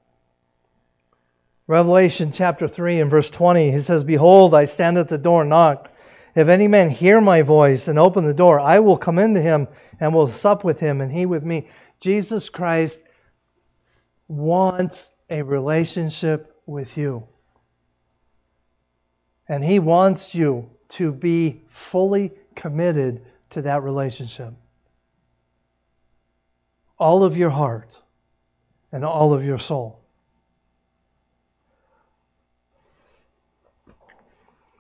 Revelation 1.66 2.30
chapter 2.30 2.68
3 2.68 3.00
and 3.00 3.10
verse 3.10 3.28
20, 3.28 3.72
he 3.72 3.80
says, 3.80 4.04
Behold, 4.04 4.54
I 4.54 4.66
stand 4.66 4.98
at 4.98 5.08
the 5.08 5.18
door 5.18 5.40
and 5.40 5.50
knock. 5.50 5.90
If 6.36 6.48
any 6.48 6.68
man 6.68 6.90
hear 6.90 7.18
my 7.18 7.40
voice 7.40 7.88
and 7.88 7.98
open 7.98 8.26
the 8.26 8.34
door, 8.34 8.60
I 8.60 8.80
will 8.80 8.98
come 8.98 9.18
into 9.18 9.40
him 9.40 9.68
and 9.98 10.14
will 10.14 10.28
sup 10.28 10.64
with 10.64 10.78
him 10.78 11.00
and 11.00 11.10
he 11.10 11.24
with 11.24 11.42
me. 11.42 11.70
Jesus 11.98 12.50
Christ 12.50 13.00
wants 14.28 15.10
a 15.30 15.40
relationship 15.40 16.54
with 16.66 16.98
you. 16.98 17.26
And 19.48 19.64
he 19.64 19.78
wants 19.78 20.34
you 20.34 20.68
to 20.90 21.10
be 21.10 21.62
fully 21.68 22.32
committed 22.54 23.24
to 23.50 23.62
that 23.62 23.82
relationship. 23.82 24.52
All 26.98 27.24
of 27.24 27.38
your 27.38 27.50
heart 27.50 27.98
and 28.92 29.06
all 29.06 29.32
of 29.32 29.42
your 29.42 29.58
soul. 29.58 30.00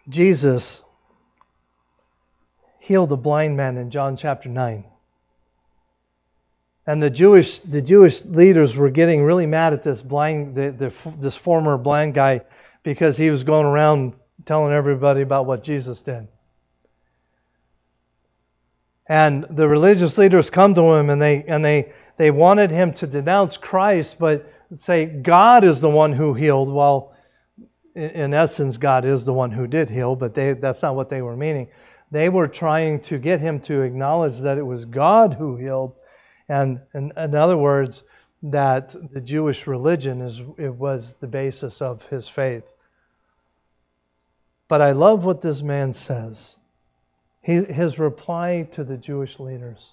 Jesus 0.06 0.82
healed 2.86 3.08
the 3.08 3.16
blind 3.16 3.56
man 3.56 3.76
in 3.76 3.90
John 3.90 4.16
chapter 4.16 4.48
9. 4.48 4.84
And 6.86 7.02
the 7.02 7.10
Jewish, 7.10 7.58
the 7.58 7.82
Jewish 7.82 8.24
leaders 8.24 8.76
were 8.76 8.90
getting 8.90 9.24
really 9.24 9.46
mad 9.46 9.72
at 9.72 9.82
this 9.82 10.02
blind, 10.02 10.54
the, 10.54 10.70
the, 10.70 10.92
this 11.18 11.34
former 11.34 11.76
blind 11.76 12.14
guy 12.14 12.42
because 12.84 13.16
he 13.16 13.28
was 13.28 13.42
going 13.42 13.66
around 13.66 14.12
telling 14.44 14.72
everybody 14.72 15.22
about 15.22 15.46
what 15.46 15.64
Jesus 15.64 16.02
did. 16.02 16.28
And 19.08 19.44
the 19.50 19.66
religious 19.66 20.16
leaders 20.16 20.50
come 20.50 20.74
to 20.74 20.94
him 20.94 21.10
and 21.10 21.20
they 21.20 21.42
and 21.44 21.64
they 21.64 21.92
they 22.16 22.30
wanted 22.30 22.70
him 22.70 22.92
to 22.94 23.06
denounce 23.06 23.56
Christ, 23.56 24.16
but 24.18 24.52
say 24.76 25.06
God 25.06 25.64
is 25.64 25.80
the 25.80 25.90
one 25.90 26.12
who 26.12 26.34
healed. 26.34 26.72
Well, 26.72 27.14
in 27.96 28.34
essence, 28.34 28.78
God 28.78 29.04
is 29.04 29.24
the 29.24 29.32
one 29.32 29.50
who 29.50 29.66
did 29.66 29.90
heal, 29.90 30.16
but 30.16 30.34
they, 30.34 30.52
that's 30.52 30.82
not 30.82 30.94
what 30.94 31.08
they 31.08 31.22
were 31.22 31.36
meaning. 31.36 31.68
They 32.16 32.30
were 32.30 32.48
trying 32.48 33.00
to 33.00 33.18
get 33.18 33.42
him 33.42 33.60
to 33.68 33.82
acknowledge 33.82 34.38
that 34.38 34.56
it 34.56 34.62
was 34.62 34.86
God 34.86 35.34
who 35.34 35.56
healed, 35.56 35.92
and 36.48 36.80
in, 36.94 37.12
other 37.14 37.58
words, 37.58 38.04
that 38.44 38.94
the 39.12 39.20
Jewish 39.20 39.66
religion 39.66 40.22
is 40.22 40.40
it 40.56 40.74
was 40.74 41.16
the 41.16 41.26
basis 41.26 41.82
of 41.82 42.02
his 42.06 42.26
faith. 42.26 42.64
But 44.66 44.80
I 44.80 44.92
love 44.92 45.26
what 45.26 45.42
this 45.42 45.60
man 45.60 45.92
says. 45.92 46.56
He, 47.42 47.62
his 47.62 47.98
reply 47.98 48.66
to 48.72 48.82
the 48.82 48.96
Jewish 48.96 49.38
leaders. 49.38 49.92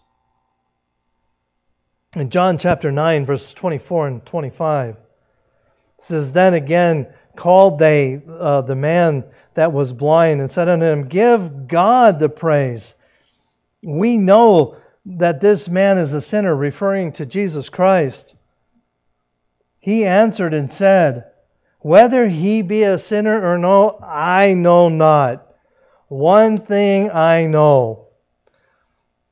In 2.16 2.30
John 2.30 2.58
chapter 2.58 2.90
9, 2.90 3.26
verses 3.26 3.54
24 3.54 4.08
and 4.08 4.26
25, 4.26 4.96
says, 5.98 6.32
Then 6.32 6.54
again 6.54 7.14
called 7.36 7.80
they 7.80 8.22
uh, 8.28 8.62
the 8.62 8.76
man 8.76 9.24
that 9.56 9.72
was 9.74 9.94
blind 9.94 10.42
and 10.42 10.50
said 10.50 10.70
unto 10.70 10.86
him, 10.86 11.08
Give 11.08 11.68
God 11.68 12.20
the 12.20 12.30
praise. 12.30 12.96
We 13.82 14.18
know 14.18 14.78
that 15.06 15.42
this 15.42 15.68
man 15.68 15.98
is 15.98 16.14
a 16.14 16.22
sinner, 16.22 16.56
referring 16.56 17.12
to 17.14 17.26
Jesus 17.26 17.70
Christ. 17.70 18.36
He 19.80 20.06
answered 20.06 20.54
and 20.54 20.72
said, 20.72 21.26
Whether 21.80 22.28
he 22.28 22.62
be 22.62 22.84
a 22.84 22.98
sinner 22.98 23.46
or 23.46 23.58
no, 23.58 24.00
I 24.02 24.54
know 24.54 24.90
not. 24.90 25.46
One 26.08 26.60
thing 26.60 27.12
I 27.12 27.48
know 27.48 28.08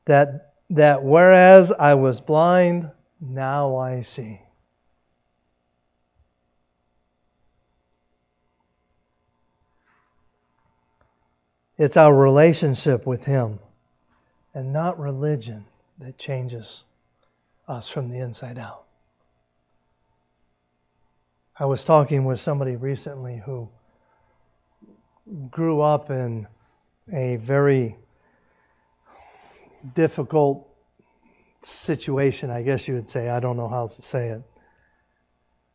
that, 0.05 0.53
that 0.71 1.03
whereas 1.03 1.71
I 1.71 1.93
was 1.93 2.19
blind, 2.19 2.91
now 3.21 3.77
I 3.77 4.01
see. 4.01 4.41
It's 11.81 11.97
our 11.97 12.15
relationship 12.15 13.07
with 13.07 13.25
Him 13.25 13.57
and 14.53 14.71
not 14.71 14.99
religion 14.99 15.65
that 15.97 16.15
changes 16.15 16.83
us 17.67 17.89
from 17.89 18.11
the 18.11 18.19
inside 18.19 18.59
out. 18.59 18.83
I 21.57 21.65
was 21.65 21.83
talking 21.83 22.25
with 22.25 22.39
somebody 22.39 22.75
recently 22.75 23.41
who 23.43 23.67
grew 25.49 25.81
up 25.81 26.11
in 26.11 26.45
a 27.11 27.37
very 27.37 27.97
difficult 29.95 30.67
situation, 31.63 32.51
I 32.51 32.61
guess 32.61 32.87
you 32.87 32.93
would 32.93 33.09
say. 33.09 33.27
I 33.27 33.39
don't 33.39 33.57
know 33.57 33.69
how 33.69 33.87
to 33.87 34.01
say 34.03 34.27
it. 34.29 34.43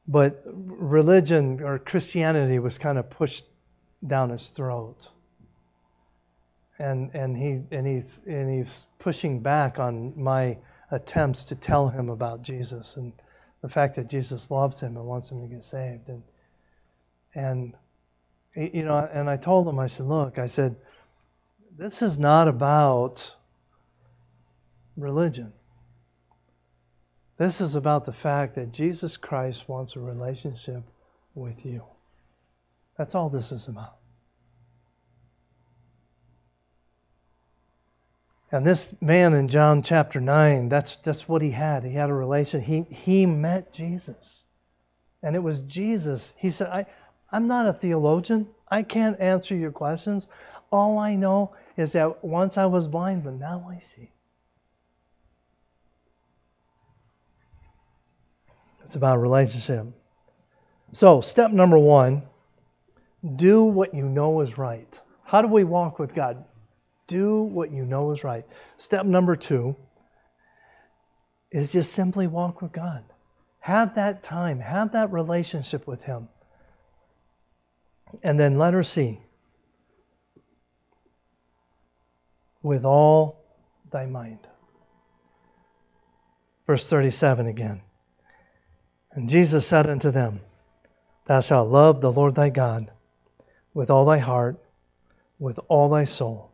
But 0.06 0.40
religion 0.46 1.60
or 1.64 1.80
Christianity 1.80 2.60
was 2.60 2.78
kind 2.78 2.96
of 2.96 3.10
pushed 3.10 3.44
down 4.06 4.30
his 4.30 4.48
throat 4.50 5.08
and 6.78 7.10
and 7.14 7.36
he 7.36 7.60
and 7.70 7.86
he's 7.86 8.20
and 8.26 8.50
he's 8.50 8.84
pushing 8.98 9.40
back 9.40 9.78
on 9.78 10.12
my 10.16 10.58
attempts 10.90 11.44
to 11.44 11.54
tell 11.54 11.88
him 11.88 12.10
about 12.10 12.42
Jesus 12.42 12.96
and 12.96 13.12
the 13.62 13.68
fact 13.68 13.96
that 13.96 14.08
Jesus 14.08 14.50
loves 14.50 14.80
him 14.80 14.96
and 14.96 15.06
wants 15.06 15.30
him 15.30 15.40
to 15.40 15.48
get 15.48 15.64
saved. 15.64 16.08
And 16.08 16.22
and 17.34 17.74
you 18.54 18.84
know 18.84 18.98
and 18.98 19.28
I 19.28 19.36
told 19.36 19.66
him 19.68 19.78
I 19.78 19.86
said 19.86 20.06
look 20.06 20.38
I 20.38 20.46
said 20.46 20.76
this 21.76 22.02
is 22.02 22.18
not 22.18 22.48
about 22.48 23.34
religion. 24.96 25.52
This 27.38 27.60
is 27.60 27.74
about 27.74 28.06
the 28.06 28.12
fact 28.12 28.54
that 28.54 28.72
Jesus 28.72 29.18
Christ 29.18 29.68
wants 29.68 29.94
a 29.94 30.00
relationship 30.00 30.82
with 31.34 31.66
you. 31.66 31.82
That's 32.96 33.14
all 33.14 33.28
this 33.28 33.52
is 33.52 33.68
about 33.68 33.96
And 38.52 38.64
this 38.64 38.94
man 39.00 39.34
in 39.34 39.48
John 39.48 39.82
chapter 39.82 40.20
9, 40.20 40.68
that's, 40.68 40.96
that's 40.96 41.28
what 41.28 41.42
he 41.42 41.50
had. 41.50 41.84
He 41.84 41.92
had 41.92 42.10
a 42.10 42.14
relation. 42.14 42.60
He, 42.60 42.82
he 42.82 43.26
met 43.26 43.72
Jesus. 43.72 44.44
And 45.22 45.34
it 45.34 45.40
was 45.40 45.62
Jesus. 45.62 46.32
He 46.36 46.50
said, 46.50 46.68
I, 46.68 46.86
I'm 47.32 47.48
not 47.48 47.66
a 47.66 47.72
theologian. 47.72 48.46
I 48.68 48.82
can't 48.82 49.20
answer 49.20 49.56
your 49.56 49.72
questions. 49.72 50.28
All 50.70 50.98
I 50.98 51.16
know 51.16 51.56
is 51.76 51.92
that 51.92 52.24
once 52.24 52.56
I 52.56 52.66
was 52.66 52.86
blind, 52.86 53.24
but 53.24 53.34
now 53.34 53.68
I 53.68 53.80
see. 53.80 54.10
It's 58.82 58.94
about 58.94 59.16
a 59.16 59.20
relationship. 59.20 59.86
So, 60.92 61.20
step 61.20 61.50
number 61.50 61.78
one 61.78 62.22
do 63.34 63.64
what 63.64 63.92
you 63.92 64.08
know 64.08 64.40
is 64.42 64.56
right. 64.56 65.00
How 65.24 65.42
do 65.42 65.48
we 65.48 65.64
walk 65.64 65.98
with 65.98 66.14
God? 66.14 66.44
Do 67.06 67.42
what 67.42 67.70
you 67.70 67.84
know 67.84 68.10
is 68.10 68.24
right. 68.24 68.44
Step 68.76 69.06
number 69.06 69.36
two 69.36 69.76
is 71.50 71.72
just 71.72 71.92
simply 71.92 72.26
walk 72.26 72.62
with 72.62 72.72
God. 72.72 73.04
Have 73.60 73.94
that 73.96 74.22
time, 74.22 74.60
have 74.60 74.92
that 74.92 75.12
relationship 75.12 75.86
with 75.86 76.02
Him. 76.02 76.28
And 78.22 78.38
then 78.38 78.58
let 78.58 78.74
her 78.74 78.82
see 78.82 79.20
with 82.62 82.84
all 82.84 83.44
thy 83.90 84.06
mind. 84.06 84.40
Verse 86.66 86.88
37 86.88 87.46
again. 87.46 87.80
And 89.12 89.28
Jesus 89.28 89.66
said 89.66 89.88
unto 89.88 90.10
them, 90.10 90.40
Thou 91.26 91.40
shalt 91.40 91.68
love 91.68 92.00
the 92.00 92.12
Lord 92.12 92.34
thy 92.34 92.50
God 92.50 92.90
with 93.72 93.90
all 93.90 94.04
thy 94.04 94.18
heart, 94.18 94.56
with 95.38 95.60
all 95.68 95.88
thy 95.88 96.04
soul, 96.04 96.50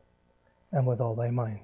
and 0.73 0.87
with 0.87 1.01
all 1.01 1.15
thy 1.15 1.31
mind. 1.31 1.61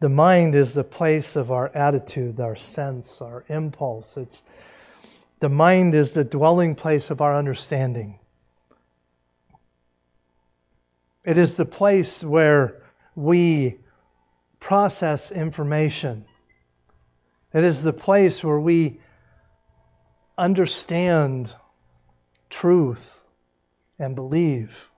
The 0.00 0.08
mind 0.08 0.54
is 0.54 0.74
the 0.74 0.84
place 0.84 1.34
of 1.34 1.50
our 1.50 1.68
attitude, 1.74 2.38
our 2.40 2.56
sense, 2.56 3.20
our 3.20 3.44
impulse. 3.48 4.16
It's 4.16 4.44
the 5.40 5.48
mind 5.48 5.94
is 5.94 6.12
the 6.12 6.24
dwelling 6.24 6.76
place 6.76 7.10
of 7.10 7.20
our 7.20 7.34
understanding. 7.34 8.18
It 11.24 11.36
is 11.36 11.56
the 11.56 11.66
place 11.66 12.22
where 12.22 12.80
we 13.14 13.78
process 14.60 15.30
information. 15.30 16.24
It 17.52 17.64
is 17.64 17.82
the 17.82 17.92
place 17.92 18.42
where 18.42 18.58
we 18.58 19.00
understand 20.36 21.52
truth 22.50 23.20
and 23.98 24.14
believe. 24.14 24.88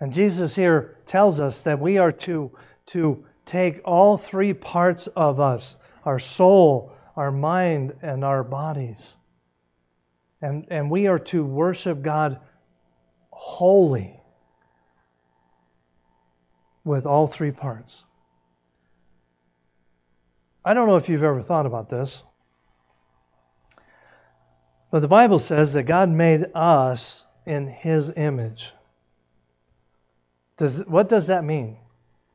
And 0.00 0.12
Jesus 0.12 0.54
here 0.56 0.96
tells 1.04 1.40
us 1.40 1.62
that 1.62 1.78
we 1.78 1.98
are 1.98 2.12
to, 2.12 2.50
to 2.86 3.24
take 3.44 3.82
all 3.84 4.16
three 4.16 4.54
parts 4.54 5.06
of 5.08 5.40
us 5.40 5.76
our 6.04 6.18
soul, 6.18 6.92
our 7.14 7.30
mind, 7.30 7.92
and 8.00 8.24
our 8.24 8.42
bodies. 8.42 9.16
And, 10.40 10.66
and 10.70 10.90
we 10.90 11.08
are 11.08 11.18
to 11.18 11.44
worship 11.44 12.00
God 12.00 12.40
wholly 13.30 14.18
with 16.84 17.04
all 17.04 17.26
three 17.26 17.50
parts. 17.50 18.04
I 20.64 20.72
don't 20.72 20.86
know 20.86 20.96
if 20.96 21.10
you've 21.10 21.22
ever 21.22 21.42
thought 21.42 21.66
about 21.66 21.90
this, 21.90 22.22
but 24.90 25.00
the 25.00 25.08
Bible 25.08 25.38
says 25.38 25.74
that 25.74 25.82
God 25.82 26.08
made 26.08 26.46
us 26.54 27.24
in 27.44 27.66
His 27.66 28.10
image. 28.16 28.72
Does, 30.60 30.84
what 30.86 31.08
does 31.08 31.28
that 31.28 31.42
mean? 31.42 31.78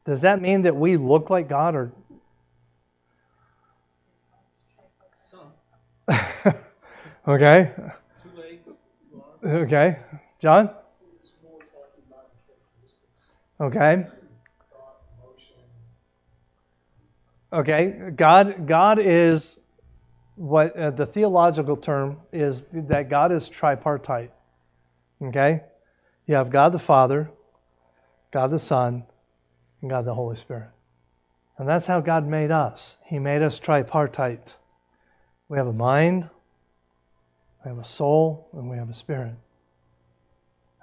Does 0.03 0.21
that 0.21 0.41
mean 0.41 0.63
that 0.63 0.75
we 0.75 0.97
look 0.97 1.29
like 1.29 1.47
God 1.47 1.75
or 1.75 1.93
okay. 7.27 7.71
Okay. 9.43 9.99
John? 10.39 10.71
Okay. 13.61 14.07
Okay. 17.53 18.11
God 18.15 18.65
God 18.65 18.97
is 18.99 19.59
what 20.35 20.75
uh, 20.75 20.89
the 20.89 21.05
theological 21.05 21.77
term 21.77 22.17
is 22.33 22.65
that 22.73 23.07
God 23.07 23.31
is 23.31 23.47
tripartite. 23.49 24.31
Okay? 25.21 25.61
You 26.25 26.35
have 26.35 26.49
God 26.49 26.71
the 26.71 26.79
Father, 26.79 27.29
God 28.35 28.51
the 28.51 28.59
Son, 28.59 29.05
and 29.79 29.89
God 29.89 30.03
the 30.03 30.13
Holy 30.13 30.35
Spirit. 30.35 30.67
And 31.57 31.69
that's 31.69 31.85
how 31.85 32.01
God 32.01 32.27
made 32.27 32.51
us. 32.51 32.97
He 33.05 33.17
made 33.17 33.41
us 33.41 33.61
tripartite. 33.61 34.57
We 35.47 35.57
have 35.57 35.67
a 35.67 35.71
mind, 35.71 36.29
we 37.63 37.69
have 37.69 37.77
a 37.77 37.85
soul, 37.85 38.49
and 38.51 38.69
we 38.69 38.75
have 38.75 38.89
a 38.89 38.93
spirit. 38.93 39.35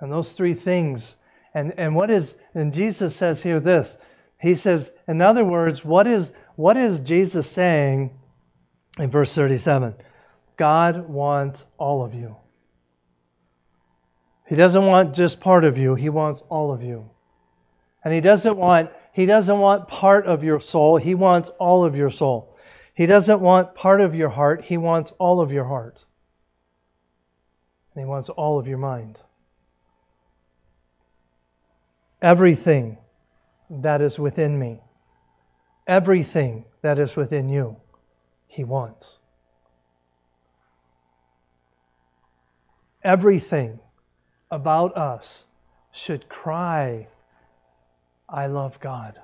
And 0.00 0.10
those 0.10 0.32
three 0.32 0.54
things, 0.54 1.14
and, 1.52 1.74
and 1.76 1.94
what 1.94 2.10
is, 2.10 2.34
and 2.54 2.72
Jesus 2.72 3.14
says 3.14 3.42
here 3.42 3.60
this. 3.60 3.98
He 4.40 4.54
says, 4.54 4.90
in 5.06 5.20
other 5.20 5.44
words, 5.44 5.84
what 5.84 6.06
is 6.06 6.32
what 6.56 6.78
is 6.78 7.00
Jesus 7.00 7.50
saying 7.50 8.18
in 8.98 9.10
verse 9.10 9.34
37? 9.34 9.94
God 10.56 11.06
wants 11.06 11.66
all 11.76 12.02
of 12.02 12.14
you. 12.14 12.34
He 14.48 14.56
doesn't 14.56 14.86
want 14.86 15.14
just 15.14 15.38
part 15.38 15.64
of 15.64 15.76
you, 15.76 15.94
he 15.94 16.08
wants 16.08 16.42
all 16.48 16.72
of 16.72 16.82
you. 16.82 17.10
And 18.04 18.12
he 18.12 18.20
doesn't 18.20 18.56
want 18.56 18.90
he 19.12 19.26
doesn't 19.26 19.58
want 19.58 19.88
part 19.88 20.26
of 20.26 20.42
your 20.42 20.60
soul, 20.60 20.96
he 20.96 21.14
wants 21.14 21.50
all 21.50 21.84
of 21.84 21.96
your 21.96 22.10
soul. 22.10 22.56
He 22.94 23.06
doesn't 23.06 23.40
want 23.40 23.74
part 23.74 24.00
of 24.00 24.14
your 24.14 24.28
heart, 24.28 24.64
he 24.64 24.78
wants 24.78 25.12
all 25.18 25.40
of 25.40 25.52
your 25.52 25.64
heart. 25.64 26.04
And 27.94 28.02
he 28.02 28.08
wants 28.08 28.30
all 28.30 28.58
of 28.58 28.66
your 28.66 28.78
mind. 28.78 29.18
Everything 32.22 32.98
that 33.68 34.00
is 34.00 34.18
within 34.18 34.58
me, 34.58 34.80
everything 35.86 36.64
that 36.80 36.98
is 36.98 37.14
within 37.14 37.48
you, 37.48 37.76
he 38.46 38.64
wants. 38.64 39.18
Everything 43.02 43.80
about 44.50 44.96
us 44.96 45.44
should 45.90 46.28
cry, 46.28 47.08
I 48.32 48.46
love 48.46 48.80
God. 48.80 49.20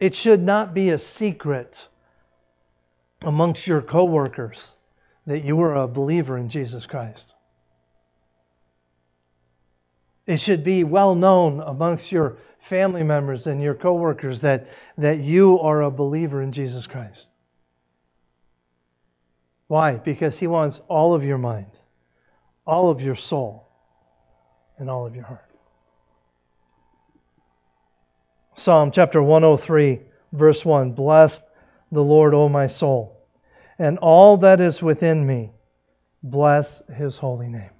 It 0.00 0.14
should 0.14 0.42
not 0.42 0.74
be 0.74 0.90
a 0.90 0.98
secret 0.98 1.86
amongst 3.22 3.66
your 3.66 3.80
coworkers 3.80 4.74
that 5.26 5.44
you 5.44 5.60
are 5.62 5.76
a 5.76 5.88
believer 5.88 6.36
in 6.36 6.48
Jesus 6.48 6.84
Christ. 6.86 7.32
It 10.26 10.40
should 10.40 10.64
be 10.64 10.82
well 10.82 11.14
known 11.14 11.60
amongst 11.60 12.10
your 12.10 12.38
family 12.58 13.04
members 13.04 13.46
and 13.46 13.62
your 13.62 13.74
coworkers 13.74 14.40
that, 14.40 14.68
that 14.98 15.20
you 15.20 15.60
are 15.60 15.82
a 15.82 15.90
believer 15.90 16.42
in 16.42 16.50
Jesus 16.50 16.88
Christ. 16.88 17.28
Why? 19.68 19.94
Because 19.94 20.36
He 20.38 20.48
wants 20.48 20.80
all 20.88 21.14
of 21.14 21.24
your 21.24 21.38
mind, 21.38 21.70
all 22.66 22.90
of 22.90 23.00
your 23.00 23.14
soul, 23.14 23.68
and 24.78 24.90
all 24.90 25.06
of 25.06 25.14
your 25.14 25.24
heart. 25.24 25.45
Psalm 28.58 28.90
chapter 28.90 29.22
103, 29.22 30.00
verse 30.32 30.64
1 30.64 30.92
Bless 30.92 31.44
the 31.92 32.02
Lord, 32.02 32.32
O 32.32 32.48
my 32.48 32.68
soul, 32.68 33.20
and 33.78 33.98
all 33.98 34.38
that 34.38 34.62
is 34.62 34.82
within 34.82 35.26
me, 35.26 35.52
bless 36.22 36.80
His 36.88 37.18
holy 37.18 37.48
name. 37.48 37.70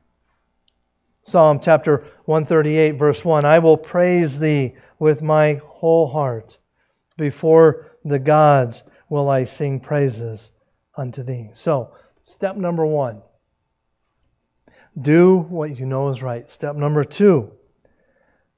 Psalm 1.23 1.61
chapter 1.61 2.05
138, 2.27 2.91
verse 2.93 3.25
1 3.25 3.47
I 3.47 3.61
will 3.61 3.79
praise 3.79 4.39
thee 4.39 4.75
with 4.99 5.23
my 5.23 5.63
whole 5.65 6.07
heart. 6.07 6.59
Before 7.17 7.87
the 8.05 8.19
gods 8.19 8.85
will 9.09 9.31
I 9.31 9.45
sing 9.45 9.81
praises 9.81 10.53
unto 10.95 11.23
thee. 11.23 11.49
So, 11.55 11.95
step 12.27 12.55
number 12.55 12.85
one 12.85 13.23
do 15.01 15.39
what 15.39 15.79
you 15.79 15.87
know 15.87 16.11
is 16.11 16.23
right. 16.23 16.49
Step 16.51 16.77
number 16.77 17.03
two 17.03 17.53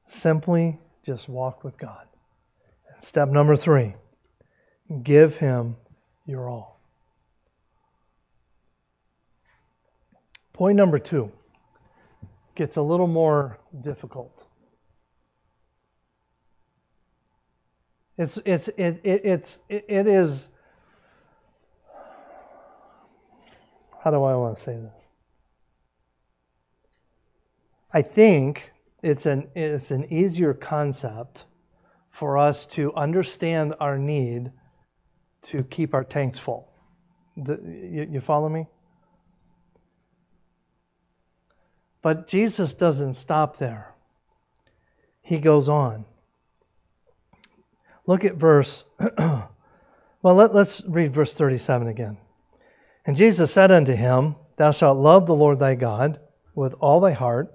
simply 0.06 0.80
just 1.04 1.28
walk 1.28 1.62
with 1.62 1.78
God. 1.78 2.07
Step 2.98 3.28
number 3.28 3.56
three 3.56 3.94
give 5.02 5.36
Him 5.36 5.76
your 6.26 6.48
all. 6.48 6.80
Point 10.52 10.76
number 10.76 10.98
two 10.98 11.30
gets 12.54 12.76
a 12.76 12.82
little 12.82 13.06
more 13.06 13.58
difficult. 13.80 14.46
It's 18.16 18.36
it's 18.44 18.66
it, 18.68 19.00
it 19.04 19.24
it's 19.24 19.60
it, 19.68 19.84
it 19.88 20.06
is 20.08 20.48
how 24.02 24.10
do 24.10 24.24
I 24.24 24.34
want 24.34 24.56
to 24.56 24.62
say 24.62 24.72
this? 24.76 25.08
I 27.92 28.02
think 28.02 28.72
it's 29.02 29.26
an 29.26 29.48
it's 29.54 29.92
an 29.92 30.12
easier 30.12 30.52
concept 30.52 31.44
for 32.18 32.36
us 32.36 32.66
to 32.66 32.92
understand 32.94 33.74
our 33.78 33.96
need 33.96 34.50
to 35.42 35.62
keep 35.62 35.94
our 35.94 36.02
tanks 36.02 36.36
full. 36.36 36.68
You, 37.36 38.20
follow 38.20 38.48
me? 38.48 38.66
But 42.02 42.26
Jesus 42.26 42.74
doesn't 42.74 43.14
stop 43.14 43.58
there. 43.58 43.94
He 45.22 45.38
goes 45.38 45.68
on. 45.68 46.06
Look 48.04 48.24
at 48.24 48.34
verse, 48.34 48.82
well, 49.18 49.48
let, 50.22 50.50
us 50.50 50.84
read 50.84 51.12
verse 51.12 51.34
37 51.34 51.86
again. 51.86 52.18
And 53.06 53.16
Jesus 53.16 53.52
said 53.52 53.70
unto 53.70 53.92
him, 53.94 54.34
Thou 54.56 54.72
shalt 54.72 54.98
love 54.98 55.26
the 55.26 55.36
Lord 55.36 55.60
thy 55.60 55.76
God 55.76 56.18
with 56.56 56.74
all 56.80 56.98
thy 56.98 57.12
heart, 57.12 57.54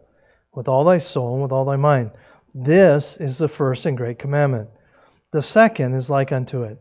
with 0.54 0.70
all 0.70 0.86
thy 0.86 1.00
soul, 1.00 1.34
and 1.34 1.44
with 1.44 1.52
all 1.52 1.66
thy 1.66 1.76
mind. 1.76 2.12
This 2.54 3.18
is 3.18 3.38
the 3.38 3.48
first 3.48 3.86
and 3.86 3.98
great 3.98 4.20
commandment. 4.20 4.70
The 5.32 5.42
second 5.42 5.94
is 5.94 6.10
like 6.10 6.32
unto 6.32 6.64
it, 6.64 6.80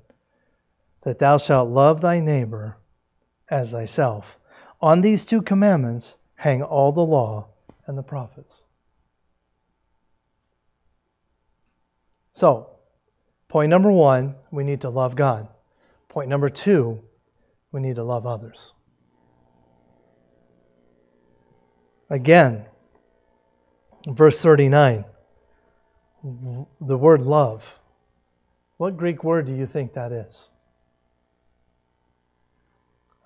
that 1.02 1.18
thou 1.18 1.38
shalt 1.38 1.70
love 1.70 2.00
thy 2.00 2.20
neighbor 2.20 2.76
as 3.48 3.72
thyself. 3.72 4.38
On 4.80 5.00
these 5.00 5.24
two 5.24 5.42
commandments 5.42 6.16
hang 6.34 6.62
all 6.62 6.92
the 6.92 7.00
law 7.00 7.48
and 7.86 7.96
the 7.96 8.02
prophets. 8.02 8.64
So, 12.32 12.70
point 13.48 13.70
number 13.70 13.90
one, 13.90 14.36
we 14.50 14.64
need 14.64 14.82
to 14.82 14.90
love 14.90 15.16
God. 15.16 15.48
Point 16.08 16.28
number 16.28 16.48
two, 16.48 17.02
we 17.70 17.80
need 17.80 17.96
to 17.96 18.04
love 18.04 18.26
others. 18.26 18.74
Again, 22.10 22.66
verse 24.06 24.40
39, 24.42 25.06
the 26.22 26.96
word 26.96 27.22
love. 27.22 27.80
What 28.76 28.96
Greek 28.96 29.24
word 29.24 29.46
do 29.46 29.54
you 29.54 29.66
think 29.66 29.94
that 29.94 30.12
is? 30.12 30.48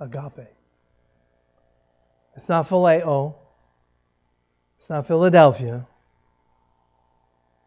Agape. 0.01 0.49
It's 2.35 2.49
not 2.49 2.69
phileo. 2.69 3.35
It's 4.87 4.91
not 4.91 5.09
Philadelphia, 5.09 5.85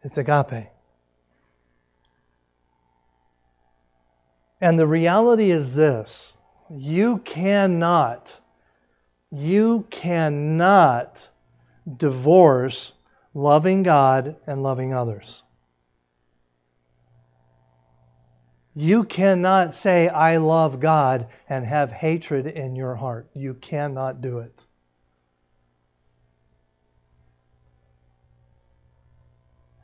it's 0.02 0.16
agape. 0.16 0.68
And 4.58 4.78
the 4.78 4.86
reality 4.86 5.50
is 5.50 5.74
this 5.74 6.34
you 6.70 7.18
cannot, 7.18 8.40
you 9.30 9.86
cannot 9.90 11.28
divorce 11.94 12.94
loving 13.34 13.82
God 13.82 14.36
and 14.46 14.62
loving 14.62 14.94
others. 14.94 15.42
You 18.74 19.04
cannot 19.04 19.74
say, 19.74 20.08
I 20.08 20.36
love 20.36 20.80
God 20.80 21.28
and 21.48 21.66
have 21.66 21.90
hatred 21.90 22.46
in 22.46 22.76
your 22.76 22.94
heart. 22.94 23.28
You 23.34 23.54
cannot 23.54 24.20
do 24.20 24.38
it. 24.38 24.64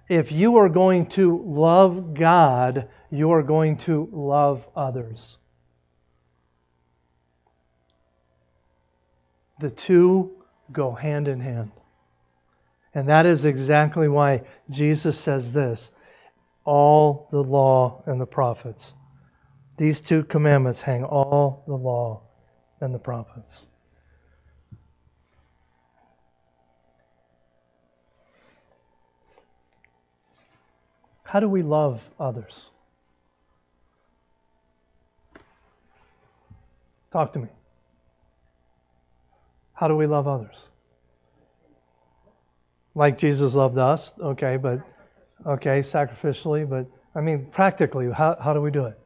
if 0.09 0.31
you 0.31 0.57
are 0.57 0.69
going 0.69 1.07
to 1.07 1.43
love 1.45 2.15
God, 2.15 2.89
you 3.11 3.33
are 3.33 3.43
going 3.43 3.77
to 3.79 4.09
love 4.13 4.67
others. 4.77 5.37
The 9.59 9.71
two 9.71 10.45
go 10.71 10.93
hand 10.93 11.29
in 11.29 11.41
hand. 11.41 11.73
And 12.97 13.11
that 13.11 13.27
is 13.27 13.45
exactly 13.45 14.09
why 14.09 14.45
Jesus 14.71 15.21
says 15.21 15.53
this 15.53 15.93
all 16.65 17.29
the 17.31 17.45
law 17.45 18.03
and 18.07 18.19
the 18.19 18.27
prophets. 18.27 18.95
These 19.77 20.01
two 20.01 20.25
commandments 20.25 20.81
hang 20.81 21.05
all 21.05 21.63
the 21.67 21.75
law 21.75 22.23
and 22.81 22.95
the 22.95 22.99
prophets. 22.99 23.67
How 31.23 31.41
do 31.41 31.51
we 31.51 31.63
love 31.63 32.03
others? 32.19 32.71
Talk 37.13 37.35
to 37.35 37.41
me. 37.41 37.49
How 39.75 39.87
do 39.87 39.97
we 39.97 40.07
love 40.07 40.27
others? 40.27 40.71
Like 42.97 43.19
Jesus 43.19 43.55
loved 43.55 43.77
us, 43.77 44.15
okay, 44.19 44.57
but 44.57 44.81
okay, 45.45 45.81
sacrificially, 45.81 46.67
but 46.69 46.87
I 47.15 47.21
mean 47.21 47.45
practically, 47.53 48.11
how, 48.11 48.39
how 48.41 48.55
do 48.55 48.63
we 48.63 48.71
do 48.71 48.87
it? 48.87 48.99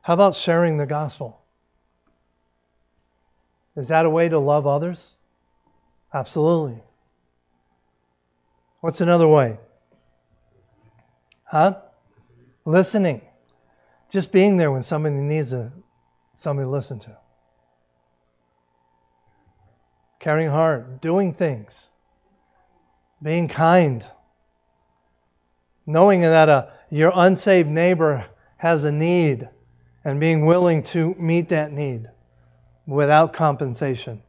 How 0.00 0.14
about 0.14 0.34
sharing 0.34 0.78
the 0.78 0.86
gospel? 0.86 1.38
Is 3.76 3.88
that 3.88 4.06
a 4.06 4.10
way 4.10 4.30
to 4.30 4.38
love 4.38 4.66
others? 4.66 5.14
Absolutely. 6.12 6.80
What's 8.80 9.02
another 9.02 9.28
way? 9.28 9.58
Huh? 11.44 11.76
Listening. 12.64 13.20
Just 14.08 14.32
being 14.32 14.56
there 14.56 14.72
when 14.72 14.82
somebody 14.82 15.16
needs 15.16 15.52
a, 15.52 15.70
somebody 16.36 16.64
to 16.64 16.70
listen 16.70 16.98
to. 17.00 17.14
Caring 20.18 20.48
hard, 20.48 21.02
doing 21.02 21.34
things. 21.34 21.90
Being 23.22 23.48
kind, 23.48 24.06
knowing 25.86 26.22
that 26.22 26.48
a, 26.48 26.72
your 26.90 27.12
unsaved 27.14 27.68
neighbor 27.68 28.26
has 28.56 28.84
a 28.84 28.92
need 28.92 29.48
and 30.04 30.20
being 30.20 30.46
willing 30.46 30.82
to 30.82 31.14
meet 31.18 31.48
that 31.50 31.72
need 31.72 32.06
without 32.86 33.32
compensation. 33.32 34.22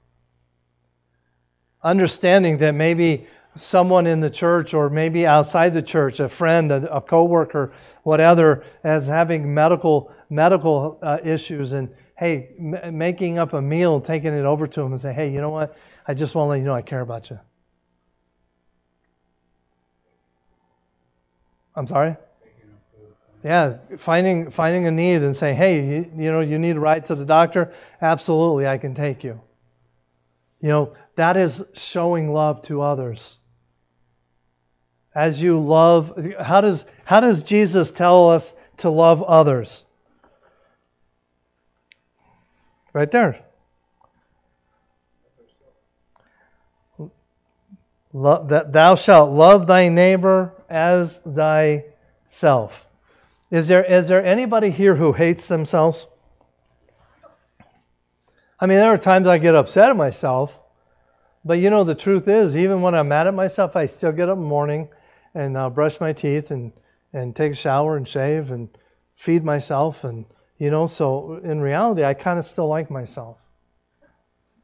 Understanding 1.82 2.58
that 2.58 2.74
maybe 2.74 3.28
someone 3.56 4.08
in 4.08 4.20
the 4.20 4.30
church 4.30 4.74
or 4.74 4.90
maybe 4.90 5.26
outside 5.26 5.74
the 5.74 5.82
church, 5.82 6.20
a 6.20 6.30
friend, 6.30 6.72
a, 6.72 6.96
a 6.96 7.02
coworker, 7.02 7.74
whatever, 8.04 8.64
as 8.84 9.08
having 9.08 9.54
medical 9.54 10.12
medical 10.30 11.00
uh, 11.02 11.18
issues, 11.24 11.72
and 11.72 11.90
hey, 12.18 12.50
m- 12.60 12.98
making 12.98 13.40
up 13.40 13.54
a 13.54 13.62
meal, 13.62 14.00
taking 14.00 14.34
it 14.34 14.46
over 14.46 14.68
to 14.68 14.82
them, 14.82 14.92
and 14.92 15.02
say, 15.02 15.12
hey, 15.12 15.32
you 15.32 15.42
know 15.42 15.50
what? 15.50 15.76
I 16.08 16.14
just 16.14 16.36
want 16.36 16.48
to 16.48 16.50
let 16.52 16.60
you 16.60 16.66
know 16.66 16.76
I 16.76 16.84
care 16.84 17.02
about 17.02 17.30
you. 17.30 17.40
I'm 21.80 21.88
sorry. 21.88 22.18
Yeah, 23.42 23.78
finding 24.00 24.52
finding 24.52 24.86
a 24.86 24.92
need 24.92 25.24
and 25.24 25.36
saying, 25.36 25.56
hey, 25.56 25.86
you, 25.86 26.12
you 26.14 26.30
know, 26.30 26.42
you 26.42 26.60
need 26.60 26.76
a 26.76 26.80
ride 26.80 27.06
to 27.06 27.16
the 27.16 27.24
doctor. 27.24 27.74
Absolutely, 28.02 28.68
I 28.68 28.78
can 28.78 28.96
take 28.96 29.24
you. 29.24 29.40
You 30.60 30.68
know, 30.68 30.94
that 31.16 31.38
is 31.38 31.64
showing 31.72 32.34
love 32.34 32.64
to 32.64 32.82
others 32.82 33.38
as 35.16 35.42
you 35.42 35.62
love 35.62 36.22
how 36.42 36.60
does 36.60 36.84
how 37.06 37.22
does 37.22 37.44
Jesus 37.44 37.92
tell 37.92 38.32
us 38.32 38.54
to 38.80 38.90
love 38.90 39.24
others? 39.24 39.86
Right 42.92 43.10
there. 43.10 43.40
Love, 48.12 48.50
that 48.50 48.74
thou 48.74 48.96
shalt 48.96 49.32
love 49.32 49.66
thy 49.66 49.88
neighbor 49.88 50.59
as 50.70 51.18
thyself. 51.20 52.86
Is 53.52 53.68
there 53.68 53.84
is 53.84 54.08
there 54.08 54.24
anybody 54.24 54.70
here 54.70 54.96
who 54.96 55.12
hates 55.12 55.48
themselves? 55.48 56.06
I 58.60 58.66
mean, 58.66 58.78
there 58.78 58.94
are 58.94 58.98
times 58.98 59.28
I 59.28 59.38
get 59.38 59.56
upset 59.56 59.90
at 59.90 59.96
myself, 59.96 60.60
but 61.46 61.60
you 61.60 61.70
know 61.70 61.84
the 61.84 61.96
truth 61.96 62.28
is, 62.28 62.56
even 62.56 62.82
when 62.82 62.94
I'm 62.94 63.08
mad 63.08 63.28
at 63.28 63.34
myself, 63.34 63.76
I 63.76 63.86
still 63.86 64.12
get 64.12 64.30
up 64.30 64.38
in 64.38 64.44
the 64.44 64.50
morning 64.50 64.90
and 65.34 65.58
uh, 65.58 65.70
brush 65.70 66.00
my 66.00 66.14
teeth 66.14 66.52
and 66.52 66.72
and 67.14 67.36
take 67.36 67.54
a 67.54 67.56
shower 67.56 67.98
and 67.98 68.08
shave 68.08 68.52
and 68.52 68.70
feed 69.16 69.44
myself 69.44 70.04
and 70.04 70.26
you 70.60 70.70
know 70.70 70.86
so 70.86 71.40
in 71.44 71.60
reality 71.60 72.04
I 72.04 72.14
kind 72.14 72.38
of 72.38 72.46
still 72.46 72.68
like 72.68 72.92
myself. 72.92 73.38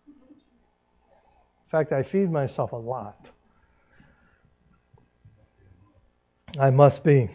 In 0.08 1.70
fact, 1.70 1.91
I 1.91 2.03
feed 2.03 2.32
myself 2.32 2.72
a 2.74 2.78
lot. 2.78 3.32
I 6.60 6.70
must 6.72 7.03
be. 7.03 7.30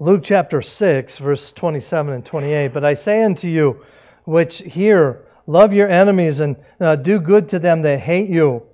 Luke 0.00 0.22
chapter 0.22 0.62
6, 0.62 1.18
verse 1.18 1.50
27 1.52 2.14
and 2.14 2.24
28. 2.24 2.68
But 2.68 2.84
I 2.84 2.94
say 2.94 3.24
unto 3.24 3.48
you, 3.48 3.84
which 4.24 4.58
hear, 4.58 5.24
Love 5.48 5.72
your 5.72 5.88
enemies 5.88 6.40
and 6.40 6.56
uh, 6.78 6.94
do 6.94 7.18
good 7.18 7.48
to 7.48 7.58
them 7.58 7.80
that 7.80 7.98
hate 7.98 8.28
you. 8.28 8.64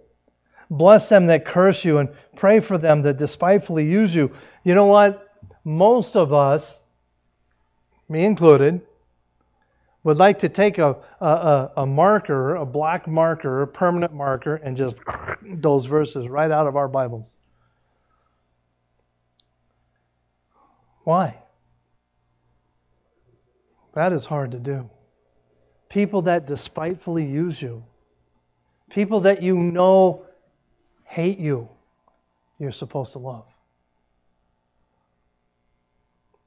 Bless 0.69 1.09
them 1.09 1.27
that 1.27 1.47
curse 1.47 1.85
you 1.85 1.99
and 1.99 2.09
pray 2.35 2.59
for 2.59 2.77
them 2.77 3.03
that 3.03 3.17
despitefully 3.17 3.89
use 3.89 4.13
you. 4.13 4.33
You 4.65 4.75
know 4.75 4.87
what? 4.87 5.33
Most 5.63 6.17
of 6.17 6.33
us, 6.33 6.83
me 8.09 8.25
included, 8.25 8.83
would 10.05 10.19
like 10.19 10.41
to 10.41 10.49
take 10.49 10.79
a, 10.79 10.97
a, 11.21 11.71
a 11.79 11.87
marker, 11.87 12.55
a 12.55 12.67
black 12.67 13.09
marker, 13.09 13.63
a 13.63 13.67
permanent 13.67 14.13
marker, 14.13 14.57
and 14.57 14.77
just 14.77 14.97
those 15.43 15.87
verses 15.87 16.29
right 16.29 16.51
out 16.51 16.67
of 16.67 16.77
our 16.77 16.89
Bibles. 16.89 17.37
Why? 21.03 21.39
That 23.95 24.13
is 24.13 24.27
hard 24.27 24.53
to 24.53 24.59
do 24.59 24.91
people 25.95 26.23
that 26.23 26.45
despitefully 26.45 27.25
use 27.25 27.63
you, 27.63 27.85
people 28.91 29.21
that 29.21 29.45
you 29.45 29.57
know 29.57 30.27
hate 31.05 31.39
you, 31.39 31.69
you're 32.59 32.73
supposed 32.73 33.13
to 33.13 33.21
love. 33.21 33.47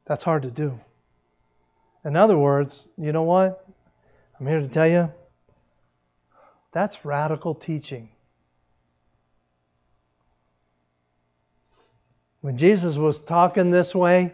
That's 0.05 0.21
hard 0.21 0.43
to 0.43 0.51
do. 0.51 0.77
In 2.07 2.15
other 2.15 2.37
words, 2.37 2.87
you 2.97 3.11
know 3.11 3.23
what? 3.23 3.67
I'm 4.39 4.47
here 4.47 4.61
to 4.61 4.69
tell 4.69 4.87
you 4.87 5.11
that's 6.71 7.03
radical 7.03 7.53
teaching. 7.53 8.07
When 12.39 12.55
Jesus 12.55 12.95
was 12.95 13.19
talking 13.19 13.71
this 13.71 13.93
way, 13.93 14.33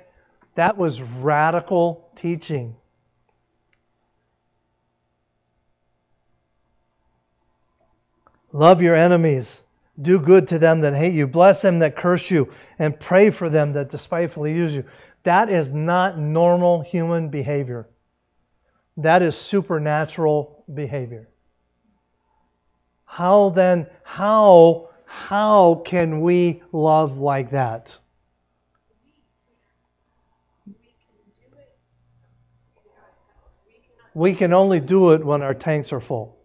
that 0.54 0.78
was 0.78 1.02
radical 1.02 2.08
teaching. 2.16 2.76
Love 8.52 8.84
your 8.84 8.94
enemies. 8.94 9.64
Do 10.00 10.20
good 10.20 10.50
to 10.50 10.60
them 10.60 10.82
that 10.82 10.94
hate 10.94 11.16
you. 11.16 11.26
Bless 11.26 11.64
them 11.64 11.80
that 11.80 11.96
curse 11.96 12.30
you. 12.30 12.52
And 12.78 13.00
pray 13.00 13.32
for 13.32 13.50
them 13.50 13.74
that 13.74 13.90
despitefully 13.90 14.54
use 14.54 14.76
you. 14.76 14.86
That 15.24 15.50
is 15.50 15.72
not 15.72 16.18
normal 16.18 16.82
human 16.82 17.30
behavior. 17.30 17.88
That 18.98 19.22
is 19.22 19.38
supernatural 19.38 20.64
behavior. 20.72 21.30
How 23.06 23.50
then, 23.50 23.88
how, 24.04 24.90
how 25.06 25.76
can 25.86 26.22
we 26.22 26.62
love 26.72 27.20
like 27.20 27.52
that? 27.52 27.98
We 34.14 34.36
can 34.36 34.54
only 34.54 34.80
do 34.80 35.12
it 35.12 35.26
when 35.26 35.42
our 35.42 35.56
tanks 35.56 35.92
are 35.92 36.02
full. 36.02 36.38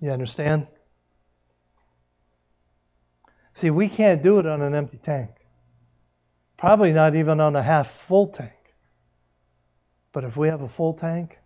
You 0.00 0.10
understand? 0.10 0.68
See, 3.54 3.70
we 3.70 3.88
can't 3.88 4.22
do 4.22 4.38
it 4.38 4.46
on 4.46 4.62
an 4.62 4.74
empty 4.74 4.98
tank. 4.98 5.30
Probably 6.62 6.92
not 6.92 7.16
even 7.16 7.40
on 7.40 7.56
a 7.56 7.62
half 7.62 7.90
full 7.90 8.28
tank. 8.28 8.52
But 10.12 10.22
if 10.22 10.36
we 10.36 10.46
have 10.46 10.62
a 10.62 10.68
full 10.68 10.94
tank, 10.94 11.36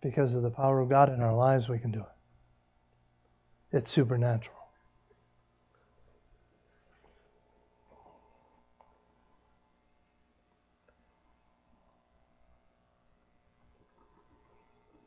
because 0.00 0.34
of 0.34 0.44
the 0.44 0.52
power 0.52 0.78
of 0.78 0.88
God 0.88 1.12
in 1.12 1.20
our 1.20 1.34
lives, 1.34 1.68
we 1.68 1.80
can 1.80 1.90
do 1.90 1.98
it. 1.98 3.76
It's 3.76 3.90
supernatural. 3.90 4.56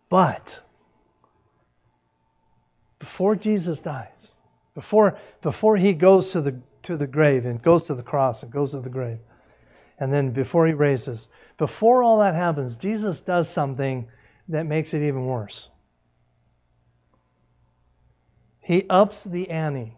But 0.10 0.60
before 3.00 3.38
Jesus 3.38 3.80
dies, 3.80 4.34
before, 4.74 5.18
before 5.42 5.78
he 5.78 5.94
goes 5.94 6.32
to 6.32 6.42
the, 6.42 6.60
to 6.86 6.98
the 6.98 7.08
grave 7.08 7.46
and 7.46 7.62
goes 7.62 7.88
to 7.88 7.96
the 7.96 8.04
cross 8.04 8.44
and 8.44 8.52
goes 8.52 8.72
to 8.72 8.80
the 8.80 8.90
grave, 8.90 9.20
and 10.00 10.12
then 10.12 10.32
before 10.32 10.68
he 10.68 10.74
raises, 10.74 11.28
before 11.58 12.04
all 12.04 12.20
that 12.20 12.36
happens, 12.36 12.78
Jesus 12.78 13.22
does 13.22 13.50
something 13.50 14.08
that 14.50 14.66
makes 14.66 14.94
it 14.94 15.04
even 15.04 15.26
worse. 15.26 15.70
He 18.62 18.86
ups 18.90 19.24
the 19.24 19.50
ante. 19.52 19.98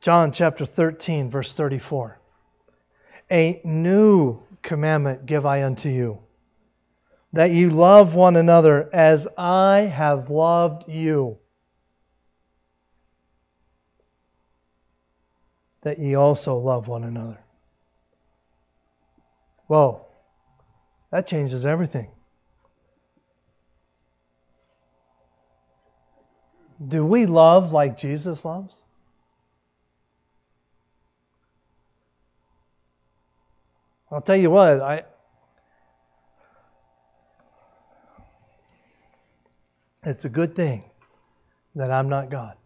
John 0.00 0.32
chapter 0.32 0.64
13, 0.64 1.30
verse 1.30 1.52
34. 1.52 2.18
A 3.30 3.60
new 3.64 4.40
commandment 4.62 5.26
give 5.26 5.44
I 5.44 5.64
unto 5.64 5.88
you 5.88 6.20
that 7.32 7.52
you 7.52 7.70
love 7.70 8.14
one 8.14 8.36
another 8.36 8.88
as 8.92 9.28
I 9.38 9.80
have 9.80 10.30
loved 10.30 10.88
you. 10.88 11.38
That 15.82 15.98
ye 15.98 16.14
also 16.14 16.58
love 16.58 16.88
one 16.88 17.04
another. 17.04 17.38
Whoa, 19.66 20.04
that 21.10 21.26
changes 21.26 21.64
everything. 21.64 22.10
Do 26.86 27.04
we 27.04 27.26
love 27.26 27.72
like 27.72 27.98
Jesus 27.98 28.44
loves? 28.44 28.76
I'll 34.10 34.20
tell 34.20 34.36
you 34.36 34.50
what, 34.50 34.80
I, 34.80 35.04
It's 40.02 40.24
a 40.24 40.28
good 40.30 40.54
thing 40.54 40.84
that 41.74 41.90
I'm 41.90 42.08
not 42.08 42.30
God. 42.30 42.56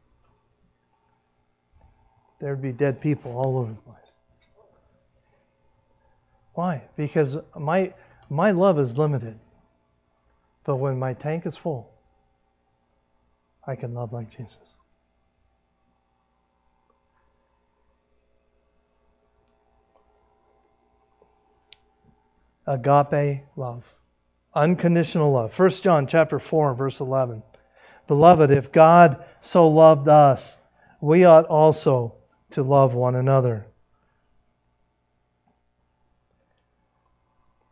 There'd 2.45 2.61
be 2.61 2.72
dead 2.72 3.01
people 3.01 3.38
all 3.38 3.57
over 3.57 3.70
the 3.70 3.80
place. 3.80 4.12
Why? 6.53 6.82
Because 6.95 7.38
my 7.59 7.95
my 8.28 8.51
love 8.51 8.78
is 8.78 8.99
limited. 8.99 9.38
But 10.64 10.76
when 10.76 10.99
my 10.99 11.14
tank 11.14 11.47
is 11.47 11.57
full, 11.57 11.90
I 13.66 13.76
can 13.76 13.95
love 13.95 14.12
like 14.12 14.28
Jesus. 14.28 14.59
Agape 22.66 23.45
love. 23.57 23.84
Unconditional 24.55 25.32
love. 25.32 25.59
1 25.59 25.70
John 25.70 26.07
chapter 26.07 26.38
4 26.38 26.74
verse 26.74 27.01
11. 27.01 27.42
Beloved, 28.07 28.51
if 28.51 28.70
God 28.70 29.24
so 29.40 29.68
loved 29.68 30.09
us, 30.09 30.59
we 31.01 31.24
ought 31.24 31.47
also 31.47 32.16
to 32.55 32.62
love 32.62 32.94
one 32.94 33.14
another. 33.14 33.66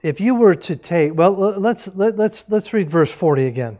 If 0.03 0.21
you 0.21 0.35
were 0.35 0.55
to 0.55 0.77
take, 0.77 1.15
well, 1.15 1.33
let's 1.33 1.95
let, 1.95 2.17
let's 2.17 2.49
let's 2.49 2.73
read 2.73 2.91
verse 2.91 3.11
40 3.11 3.47
again. 3.47 3.79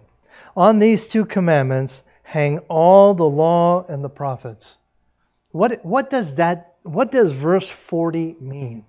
On 0.57 0.79
these 0.79 1.07
two 1.09 1.25
commandments 1.25 2.05
hang 2.23 2.59
all 2.69 3.15
the 3.15 3.29
law 3.29 3.85
and 3.89 4.05
the 4.05 4.09
prophets. 4.09 4.79
What 5.51 5.85
what 5.85 6.11
does 6.11 6.37
that 6.37 6.77
what 6.85 7.11
does 7.11 7.33
verse 7.33 7.69
40 7.69 8.37
mean? 8.41 8.85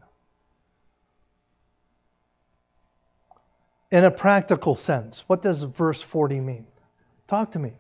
In 3.91 4.03
a 4.03 4.11
practical 4.11 4.75
sense, 4.75 5.23
what 5.27 5.41
does 5.41 5.63
verse 5.63 6.01
40 6.01 6.39
mean? 6.39 6.67
Talk 7.27 7.51
to 7.53 7.59
me. 7.59 7.73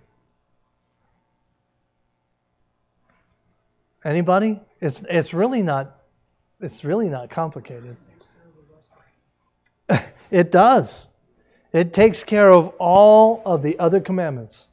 Anybody? 4.03 4.59
It's 4.81 5.03
it's 5.09 5.33
really 5.33 5.63
not 5.63 5.95
it's 6.59 6.83
really 6.83 7.09
not 7.09 7.29
complicated. 7.29 7.97
it 10.31 10.51
does. 10.51 11.07
It 11.71 11.93
takes 11.93 12.23
care 12.23 12.51
of 12.51 12.73
all 12.79 13.41
of 13.45 13.63
the 13.63 13.79
other 13.79 13.99
commandments. 13.99 14.67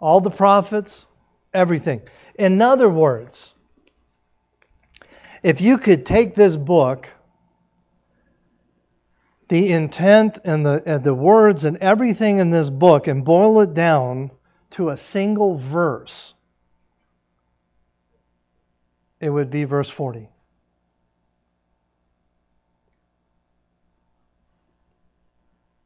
All 0.00 0.20
the 0.20 0.30
prophets, 0.30 1.06
everything. 1.54 2.02
In 2.38 2.60
other 2.60 2.88
words, 2.88 3.54
if 5.42 5.60
you 5.60 5.78
could 5.78 6.04
take 6.04 6.34
this 6.34 6.56
book, 6.56 7.08
the 9.48 9.72
intent 9.72 10.38
and 10.44 10.66
the, 10.66 10.82
and 10.84 11.04
the 11.04 11.14
words 11.14 11.64
and 11.64 11.78
everything 11.78 12.38
in 12.38 12.50
this 12.50 12.68
book 12.68 13.06
and 13.06 13.24
boil 13.24 13.60
it 13.60 13.72
down 13.72 14.30
to 14.70 14.90
a 14.90 14.96
single 14.96 15.56
verse, 15.56 16.34
it 19.20 19.30
would 19.30 19.50
be 19.50 19.64
verse 19.64 19.88
40. 19.88 20.28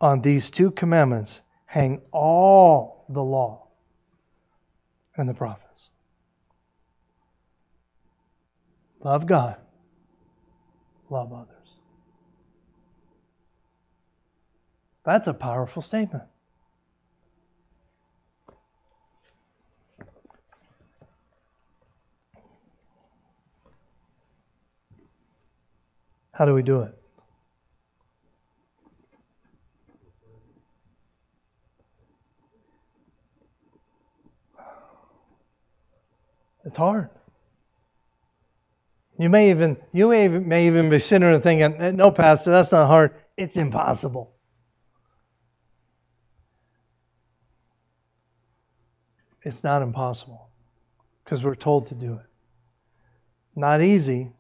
On 0.01 0.21
these 0.23 0.51
two 0.51 0.71
commandments 0.71 1.43
hang 1.67 2.01
all 2.11 3.05
the 3.09 3.23
law 3.23 3.67
and 5.17 5.29
the 5.29 5.35
prophets. 5.35 5.91
Love 9.03 9.27
God, 9.27 9.57
love 11.09 11.33
others. 11.33 11.81
That's 15.05 15.29
a 15.29 15.35
powerful 15.35 15.83
statement. 15.83 16.25
How 26.41 26.47
do 26.47 26.55
we 26.55 26.63
do 26.63 26.81
it? 26.81 26.95
It's 36.65 36.77
hard. 36.77 37.11
You 39.19 39.29
may 39.29 39.51
even 39.51 39.77
you 39.93 40.09
may 40.09 40.25
even, 40.25 40.49
may 40.49 40.67
even 40.69 40.89
be 40.89 40.99
sitting 40.99 41.29
there 41.29 41.39
thinking, 41.41 41.79
eh, 41.79 41.91
"No, 41.91 42.11
Pastor, 42.11 42.53
that's 42.53 42.73
not 42.73 42.87
hard. 42.87 43.15
It's 43.37 43.59
impossible." 43.59 44.33
It's 49.43 49.63
not 49.63 49.83
impossible 49.83 50.49
because 51.23 51.45
we're 51.45 51.55
told 51.55 51.89
to 51.89 51.95
do 51.95 52.15
it. 52.15 52.27
Not 53.55 53.83
easy, 53.83 54.33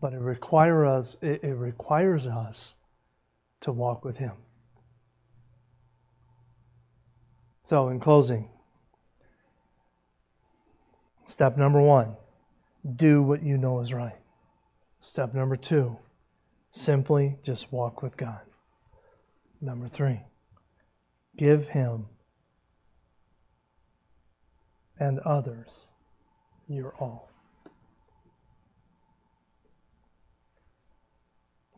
but 0.00 0.12
it 0.12 0.20
requires 0.20 0.88
us. 0.88 1.16
It, 1.22 1.44
it 1.44 1.54
requires 1.54 2.26
us 2.26 2.74
to 3.60 3.72
walk 3.72 4.04
with 4.04 4.16
Him. 4.16 4.32
So, 7.64 7.88
in 7.88 8.00
closing, 8.00 8.48
step 11.26 11.56
number 11.56 11.80
one: 11.80 12.16
do 12.96 13.22
what 13.22 13.42
you 13.42 13.58
know 13.58 13.80
is 13.80 13.92
right. 13.92 14.16
Step 15.00 15.34
number 15.34 15.56
two: 15.56 15.96
simply 16.70 17.36
just 17.42 17.72
walk 17.72 18.02
with 18.02 18.16
God. 18.16 18.40
Number 19.60 19.88
three: 19.88 20.20
give 21.36 21.68
Him 21.68 22.06
and 25.00 25.18
others 25.20 25.90
your 26.68 26.94
all. 26.98 27.28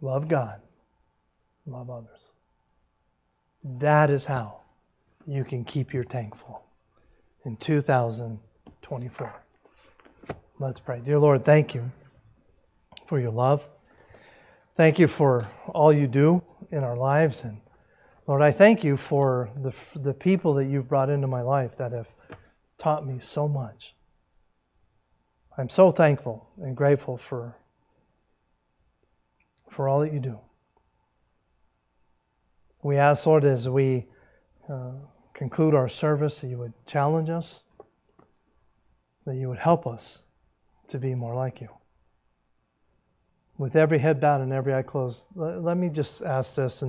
Love 0.00 0.28
God, 0.28 0.60
love 1.66 1.90
others. 1.90 2.32
That 3.78 4.10
is 4.10 4.24
how 4.24 4.60
you 5.26 5.44
can 5.44 5.64
keep 5.64 5.92
your 5.92 6.04
tank 6.04 6.36
full 6.36 6.62
in 7.44 7.56
2024. 7.56 9.34
Let's 10.58 10.80
pray. 10.80 11.00
Dear 11.00 11.18
Lord, 11.18 11.44
thank 11.44 11.74
you 11.74 11.90
for 13.06 13.18
your 13.20 13.32
love. 13.32 13.66
Thank 14.76 14.98
you 14.98 15.08
for 15.08 15.46
all 15.68 15.92
you 15.92 16.06
do 16.06 16.42
in 16.70 16.84
our 16.84 16.96
lives. 16.96 17.42
And 17.44 17.58
Lord, 18.26 18.42
I 18.42 18.52
thank 18.52 18.84
you 18.84 18.96
for 18.96 19.50
the, 19.62 19.74
the 19.98 20.14
people 20.14 20.54
that 20.54 20.66
you've 20.66 20.88
brought 20.88 21.10
into 21.10 21.26
my 21.26 21.42
life 21.42 21.76
that 21.78 21.92
have 21.92 22.08
taught 22.78 23.06
me 23.06 23.18
so 23.20 23.48
much. 23.48 23.94
I'm 25.58 25.68
so 25.68 25.92
thankful 25.92 26.48
and 26.62 26.76
grateful 26.76 27.18
for, 27.18 27.56
for 29.70 29.88
all 29.88 30.00
that 30.00 30.12
you 30.12 30.20
do. 30.20 30.38
We 32.82 32.96
ask, 32.96 33.26
Lord, 33.26 33.44
as 33.44 33.68
we 33.68 34.06
uh, 34.68 34.92
conclude 35.34 35.74
our 35.74 35.88
service, 35.88 36.38
that 36.40 36.48
you 36.48 36.58
would 36.58 36.72
challenge 36.86 37.30
us, 37.30 37.64
that 39.26 39.36
you 39.36 39.48
would 39.48 39.58
help 39.58 39.86
us 39.86 40.22
to 40.88 40.98
be 40.98 41.14
more 41.14 41.34
like 41.34 41.60
you. 41.60 41.68
With 43.58 43.76
every 43.76 43.98
head 43.98 44.20
bowed 44.20 44.40
and 44.40 44.52
every 44.52 44.74
eye 44.74 44.82
closed, 44.82 45.26
let, 45.34 45.62
let 45.62 45.76
me 45.76 45.90
just 45.90 46.22
ask 46.22 46.54
this 46.54 46.82
and 46.82 46.88